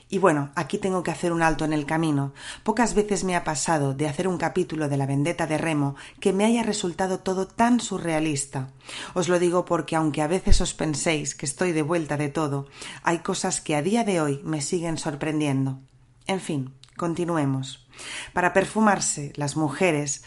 Y 0.09 0.19
bueno, 0.19 0.51
aquí 0.55 0.77
tengo 0.77 1.03
que 1.03 1.11
hacer 1.11 1.33
un 1.33 1.43
alto 1.43 1.65
en 1.65 1.73
el 1.73 1.85
camino. 1.85 2.33
Pocas 2.63 2.93
veces 2.93 3.25
me 3.25 3.35
ha 3.35 3.43
pasado 3.43 3.93
de 3.93 4.07
hacer 4.07 4.27
un 4.29 4.37
capítulo 4.37 4.87
de 4.87 4.95
la 4.95 5.05
vendetta 5.05 5.47
de 5.47 5.57
Remo 5.57 5.95
que 6.21 6.31
me 6.31 6.45
haya 6.45 6.63
resultado 6.63 7.19
todo 7.19 7.45
tan 7.45 7.81
surrealista. 7.81 8.69
Os 9.15 9.27
lo 9.27 9.37
digo 9.37 9.65
porque 9.65 9.97
aunque 9.97 10.21
a 10.21 10.27
veces 10.27 10.61
os 10.61 10.73
penséis 10.73 11.35
que 11.35 11.45
estoy 11.45 11.73
de 11.73 11.81
vuelta 11.81 12.15
de 12.15 12.29
todo, 12.29 12.67
hay 13.03 13.19
cosas 13.19 13.59
que 13.59 13.75
a 13.75 13.81
día 13.81 14.05
de 14.05 14.21
hoy 14.21 14.41
me 14.45 14.61
siguen 14.61 14.97
sorprendiendo. 14.97 15.79
En 16.25 16.39
fin, 16.39 16.73
continuemos. 16.95 17.85
Para 18.31 18.53
perfumarse, 18.53 19.33
las 19.35 19.57
mujeres 19.57 20.23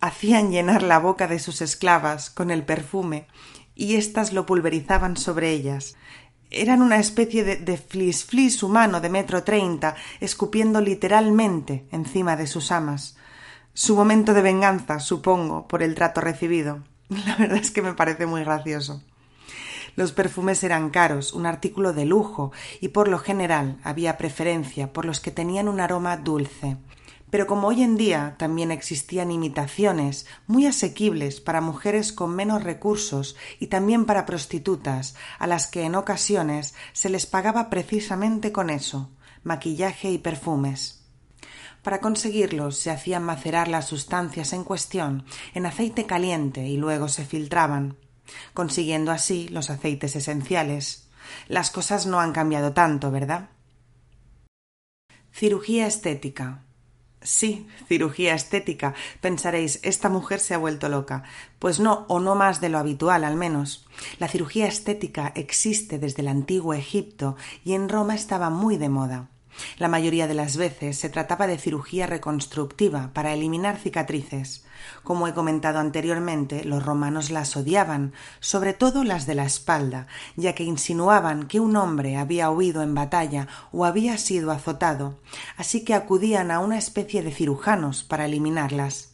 hacían 0.00 0.52
llenar 0.52 0.84
la 0.84 1.00
boca 1.00 1.26
de 1.26 1.40
sus 1.40 1.60
esclavas 1.60 2.30
con 2.30 2.52
el 2.52 2.64
perfume 2.64 3.26
y 3.74 3.96
éstas 3.96 4.32
lo 4.32 4.46
pulverizaban 4.46 5.16
sobre 5.16 5.50
ellas 5.50 5.96
eran 6.50 6.82
una 6.82 6.98
especie 6.98 7.44
de, 7.44 7.56
de 7.56 7.76
flis 7.76 8.24
flis 8.24 8.62
humano 8.62 9.00
de 9.00 9.08
metro 9.08 9.42
treinta, 9.42 9.94
escupiendo 10.20 10.80
literalmente 10.80 11.86
encima 11.90 12.36
de 12.36 12.46
sus 12.46 12.72
amas. 12.72 13.16
Su 13.74 13.94
momento 13.94 14.34
de 14.34 14.42
venganza, 14.42 14.98
supongo, 15.00 15.68
por 15.68 15.82
el 15.82 15.94
trato 15.94 16.20
recibido. 16.20 16.82
La 17.08 17.36
verdad 17.36 17.58
es 17.58 17.70
que 17.70 17.82
me 17.82 17.94
parece 17.94 18.26
muy 18.26 18.42
gracioso. 18.42 19.02
Los 19.96 20.12
perfumes 20.12 20.62
eran 20.62 20.90
caros, 20.90 21.32
un 21.32 21.46
artículo 21.46 21.92
de 21.92 22.04
lujo, 22.04 22.52
y 22.80 22.88
por 22.88 23.08
lo 23.08 23.18
general 23.18 23.78
había 23.82 24.16
preferencia 24.16 24.92
por 24.92 25.04
los 25.04 25.20
que 25.20 25.32
tenían 25.32 25.68
un 25.68 25.80
aroma 25.80 26.16
dulce. 26.16 26.76
Pero 27.30 27.46
como 27.46 27.68
hoy 27.68 27.82
en 27.82 27.96
día 27.96 28.36
también 28.38 28.70
existían 28.70 29.30
imitaciones 29.30 30.26
muy 30.46 30.66
asequibles 30.66 31.40
para 31.40 31.60
mujeres 31.60 32.12
con 32.12 32.34
menos 32.34 32.62
recursos 32.64 33.36
y 33.60 33.66
también 33.66 34.06
para 34.06 34.24
prostitutas, 34.26 35.14
a 35.38 35.46
las 35.46 35.66
que 35.66 35.82
en 35.82 35.94
ocasiones 35.94 36.74
se 36.92 37.10
les 37.10 37.26
pagaba 37.26 37.70
precisamente 37.70 38.52
con 38.52 38.70
eso 38.70 39.10
maquillaje 39.42 40.10
y 40.10 40.18
perfumes. 40.18 41.02
Para 41.82 42.00
conseguirlos 42.00 42.76
se 42.76 42.90
hacían 42.90 43.22
macerar 43.22 43.68
las 43.68 43.86
sustancias 43.86 44.52
en 44.52 44.64
cuestión 44.64 45.24
en 45.54 45.66
aceite 45.66 46.06
caliente 46.06 46.66
y 46.66 46.76
luego 46.76 47.08
se 47.08 47.24
filtraban, 47.24 47.96
consiguiendo 48.52 49.10
así 49.10 49.48
los 49.48 49.70
aceites 49.70 50.16
esenciales. 50.16 51.08
Las 51.46 51.70
cosas 51.70 52.06
no 52.06 52.20
han 52.20 52.32
cambiado 52.32 52.72
tanto, 52.72 53.10
¿verdad? 53.10 53.50
Cirugía 55.32 55.86
estética. 55.86 56.64
Sí, 57.20 57.66
cirugía 57.88 58.34
estética. 58.34 58.94
Pensaréis, 59.20 59.80
esta 59.82 60.08
mujer 60.08 60.38
se 60.38 60.54
ha 60.54 60.58
vuelto 60.58 60.88
loca. 60.88 61.24
Pues 61.58 61.80
no, 61.80 62.06
o 62.08 62.20
no 62.20 62.34
más 62.34 62.60
de 62.60 62.68
lo 62.68 62.78
habitual 62.78 63.24
al 63.24 63.36
menos. 63.36 63.86
La 64.18 64.28
cirugía 64.28 64.66
estética 64.66 65.32
existe 65.34 65.98
desde 65.98 66.22
el 66.22 66.28
antiguo 66.28 66.74
Egipto 66.74 67.36
y 67.64 67.74
en 67.74 67.88
Roma 67.88 68.14
estaba 68.14 68.50
muy 68.50 68.76
de 68.76 68.88
moda. 68.88 69.28
La 69.78 69.88
mayoría 69.88 70.26
de 70.26 70.34
las 70.34 70.56
veces 70.56 70.98
se 70.98 71.08
trataba 71.08 71.46
de 71.46 71.58
cirugía 71.58 72.06
reconstructiva 72.06 73.10
para 73.12 73.32
eliminar 73.32 73.78
cicatrices. 73.78 74.64
Como 75.02 75.26
he 75.26 75.34
comentado 75.34 75.78
anteriormente, 75.78 76.64
los 76.64 76.84
romanos 76.84 77.30
las 77.30 77.56
odiaban, 77.56 78.12
sobre 78.40 78.72
todo 78.72 79.04
las 79.04 79.26
de 79.26 79.34
la 79.34 79.44
espalda, 79.44 80.06
ya 80.36 80.54
que 80.54 80.64
insinuaban 80.64 81.48
que 81.48 81.60
un 81.60 81.76
hombre 81.76 82.16
había 82.16 82.50
huido 82.50 82.82
en 82.82 82.94
batalla 82.94 83.48
o 83.72 83.84
había 83.84 84.18
sido 84.18 84.50
azotado, 84.50 85.18
así 85.56 85.84
que 85.84 85.94
acudían 85.94 86.50
a 86.50 86.60
una 86.60 86.78
especie 86.78 87.22
de 87.22 87.32
cirujanos 87.32 88.04
para 88.04 88.26
eliminarlas. 88.26 89.07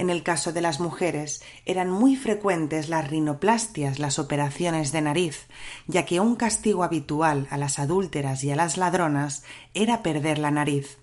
En 0.00 0.08
el 0.08 0.22
caso 0.22 0.54
de 0.54 0.62
las 0.62 0.80
mujeres 0.80 1.42
eran 1.66 1.90
muy 1.90 2.16
frecuentes 2.16 2.88
las 2.88 3.10
rinoplastias, 3.10 3.98
las 3.98 4.18
operaciones 4.18 4.92
de 4.92 5.02
nariz, 5.02 5.46
ya 5.88 6.06
que 6.06 6.20
un 6.20 6.36
castigo 6.36 6.84
habitual 6.84 7.46
a 7.50 7.58
las 7.58 7.78
adúlteras 7.78 8.42
y 8.42 8.50
a 8.50 8.56
las 8.56 8.78
ladronas 8.78 9.44
era 9.74 10.02
perder 10.02 10.38
la 10.38 10.50
nariz. 10.50 10.96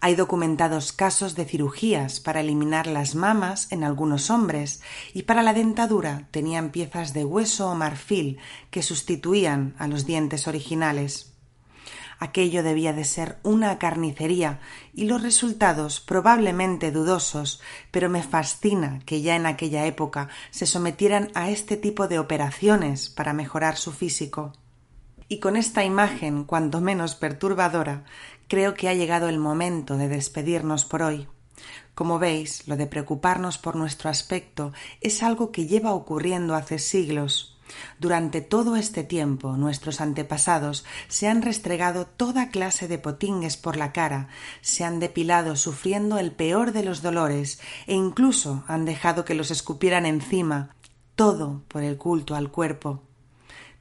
Hay 0.00 0.14
documentados 0.14 0.92
casos 0.92 1.34
de 1.34 1.44
cirugías 1.44 2.18
para 2.18 2.40
eliminar 2.40 2.86
las 2.86 3.14
mamas 3.14 3.70
en 3.70 3.84
algunos 3.84 4.30
hombres 4.30 4.80
y 5.12 5.24
para 5.24 5.42
la 5.42 5.52
dentadura 5.52 6.26
tenían 6.30 6.70
piezas 6.70 7.12
de 7.12 7.26
hueso 7.26 7.68
o 7.70 7.74
marfil 7.74 8.38
que 8.70 8.82
sustituían 8.82 9.74
a 9.78 9.86
los 9.86 10.06
dientes 10.06 10.48
originales. 10.48 11.33
Aquello 12.18 12.62
debía 12.62 12.92
de 12.92 13.04
ser 13.04 13.38
una 13.42 13.78
carnicería 13.78 14.60
y 14.92 15.04
los 15.04 15.22
resultados 15.22 16.00
probablemente 16.00 16.90
dudosos, 16.90 17.60
pero 17.90 18.08
me 18.08 18.22
fascina 18.22 19.00
que 19.04 19.20
ya 19.20 19.36
en 19.36 19.46
aquella 19.46 19.86
época 19.86 20.28
se 20.50 20.66
sometieran 20.66 21.30
a 21.34 21.50
este 21.50 21.76
tipo 21.76 22.08
de 22.08 22.18
operaciones 22.18 23.10
para 23.10 23.32
mejorar 23.32 23.76
su 23.76 23.92
físico. 23.92 24.52
Y 25.28 25.40
con 25.40 25.56
esta 25.56 25.84
imagen, 25.84 26.44
cuanto 26.44 26.80
menos 26.80 27.14
perturbadora, 27.14 28.04
creo 28.48 28.74
que 28.74 28.88
ha 28.88 28.94
llegado 28.94 29.28
el 29.28 29.38
momento 29.38 29.96
de 29.96 30.08
despedirnos 30.08 30.84
por 30.84 31.02
hoy. 31.02 31.28
Como 31.94 32.18
veis, 32.18 32.66
lo 32.66 32.76
de 32.76 32.86
preocuparnos 32.86 33.56
por 33.58 33.76
nuestro 33.76 34.10
aspecto 34.10 34.72
es 35.00 35.22
algo 35.22 35.52
que 35.52 35.66
lleva 35.66 35.92
ocurriendo 35.92 36.54
hace 36.54 36.78
siglos. 36.78 37.53
Durante 37.98 38.40
todo 38.40 38.76
este 38.76 39.04
tiempo 39.04 39.56
nuestros 39.56 40.00
antepasados 40.00 40.84
se 41.08 41.28
han 41.28 41.42
restregado 41.42 42.06
toda 42.06 42.50
clase 42.50 42.88
de 42.88 42.98
potingues 42.98 43.56
por 43.56 43.76
la 43.76 43.92
cara, 43.92 44.28
se 44.60 44.84
han 44.84 45.00
depilado 45.00 45.56
sufriendo 45.56 46.18
el 46.18 46.32
peor 46.32 46.72
de 46.72 46.84
los 46.84 47.02
dolores 47.02 47.60
e 47.86 47.94
incluso 47.94 48.64
han 48.66 48.84
dejado 48.84 49.24
que 49.24 49.34
los 49.34 49.50
escupieran 49.50 50.06
encima, 50.06 50.74
todo 51.14 51.62
por 51.68 51.82
el 51.82 51.96
culto 51.96 52.34
al 52.34 52.50
cuerpo. 52.50 53.02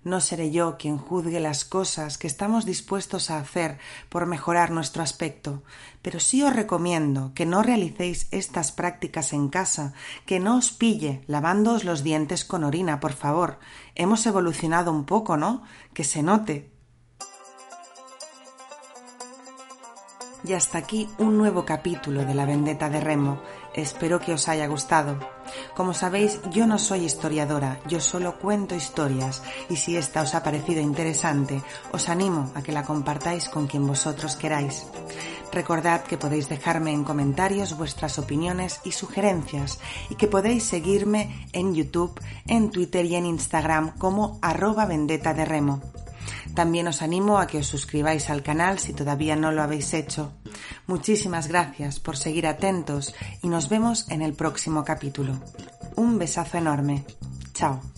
No 0.03 0.19
seré 0.19 0.51
yo 0.51 0.77
quien 0.77 0.97
juzgue 0.97 1.39
las 1.39 1.63
cosas 1.63 2.17
que 2.17 2.27
estamos 2.27 2.65
dispuestos 2.65 3.29
a 3.29 3.37
hacer 3.37 3.79
por 4.09 4.25
mejorar 4.25 4.71
nuestro 4.71 5.01
aspecto, 5.01 5.63
pero 6.01 6.19
sí 6.19 6.43
os 6.43 6.53
recomiendo 6.53 7.31
que 7.33 7.45
no 7.45 7.63
realicéis 7.63 8.27
estas 8.31 8.73
prácticas 8.73 9.31
en 9.31 9.47
casa, 9.47 9.93
que 10.25 10.41
no 10.41 10.57
os 10.57 10.71
pille 10.71 11.23
lavándoos 11.27 11.85
los 11.85 12.03
dientes 12.03 12.43
con 12.43 12.65
orina, 12.65 12.99
por 12.99 13.13
favor. 13.13 13.59
Hemos 13.95 14.25
evolucionado 14.25 14.91
un 14.91 15.05
poco, 15.05 15.37
¿no? 15.37 15.63
Que 15.93 16.03
se 16.03 16.21
note. 16.21 16.69
Y 20.45 20.51
hasta 20.51 20.77
aquí 20.77 21.07
un 21.17 21.37
nuevo 21.37 21.63
capítulo 21.63 22.25
de 22.25 22.33
La 22.33 22.45
Vendetta 22.45 22.89
de 22.89 22.99
Remo. 22.99 23.41
Espero 23.73 24.19
que 24.19 24.33
os 24.33 24.47
haya 24.47 24.67
gustado. 24.67 25.17
Como 25.75 25.93
sabéis, 25.93 26.39
yo 26.51 26.67
no 26.67 26.77
soy 26.77 27.05
historiadora, 27.05 27.79
yo 27.87 27.99
solo 27.99 28.37
cuento 28.37 28.75
historias 28.75 29.41
y 29.69 29.77
si 29.77 29.97
esta 29.97 30.21
os 30.21 30.35
ha 30.35 30.43
parecido 30.43 30.81
interesante, 30.81 31.61
os 31.91 32.09
animo 32.09 32.51
a 32.55 32.61
que 32.61 32.71
la 32.71 32.83
compartáis 32.83 33.49
con 33.49 33.67
quien 33.67 33.87
vosotros 33.87 34.35
queráis. 34.35 34.85
Recordad 35.51 36.03
que 36.03 36.17
podéis 36.17 36.49
dejarme 36.49 36.91
en 36.91 37.03
comentarios 37.03 37.77
vuestras 37.77 38.17
opiniones 38.17 38.79
y 38.83 38.91
sugerencias 38.91 39.79
y 40.09 40.15
que 40.15 40.27
podéis 40.27 40.63
seguirme 40.63 41.47
en 41.53 41.75
YouTube, 41.75 42.19
en 42.47 42.71
Twitter 42.71 43.05
y 43.05 43.15
en 43.15 43.25
Instagram 43.25 43.97
como 43.97 44.39
arroba 44.41 44.85
vendetta 44.85 45.33
de 45.33 45.45
remo. 45.45 45.81
También 46.55 46.87
os 46.87 47.01
animo 47.01 47.37
a 47.37 47.47
que 47.47 47.59
os 47.59 47.67
suscribáis 47.67 48.29
al 48.29 48.43
canal 48.43 48.79
si 48.79 48.93
todavía 48.93 49.35
no 49.35 49.51
lo 49.51 49.61
habéis 49.61 49.93
hecho. 49.93 50.33
Muchísimas 50.87 51.47
gracias 51.47 51.99
por 51.99 52.17
seguir 52.17 52.47
atentos 52.47 53.13
y 53.41 53.47
nos 53.47 53.69
vemos 53.69 54.09
en 54.09 54.21
el 54.21 54.33
próximo 54.33 54.83
capítulo. 54.83 55.39
Un 55.95 56.17
besazo 56.17 56.57
enorme. 56.57 57.05
Chao. 57.53 57.92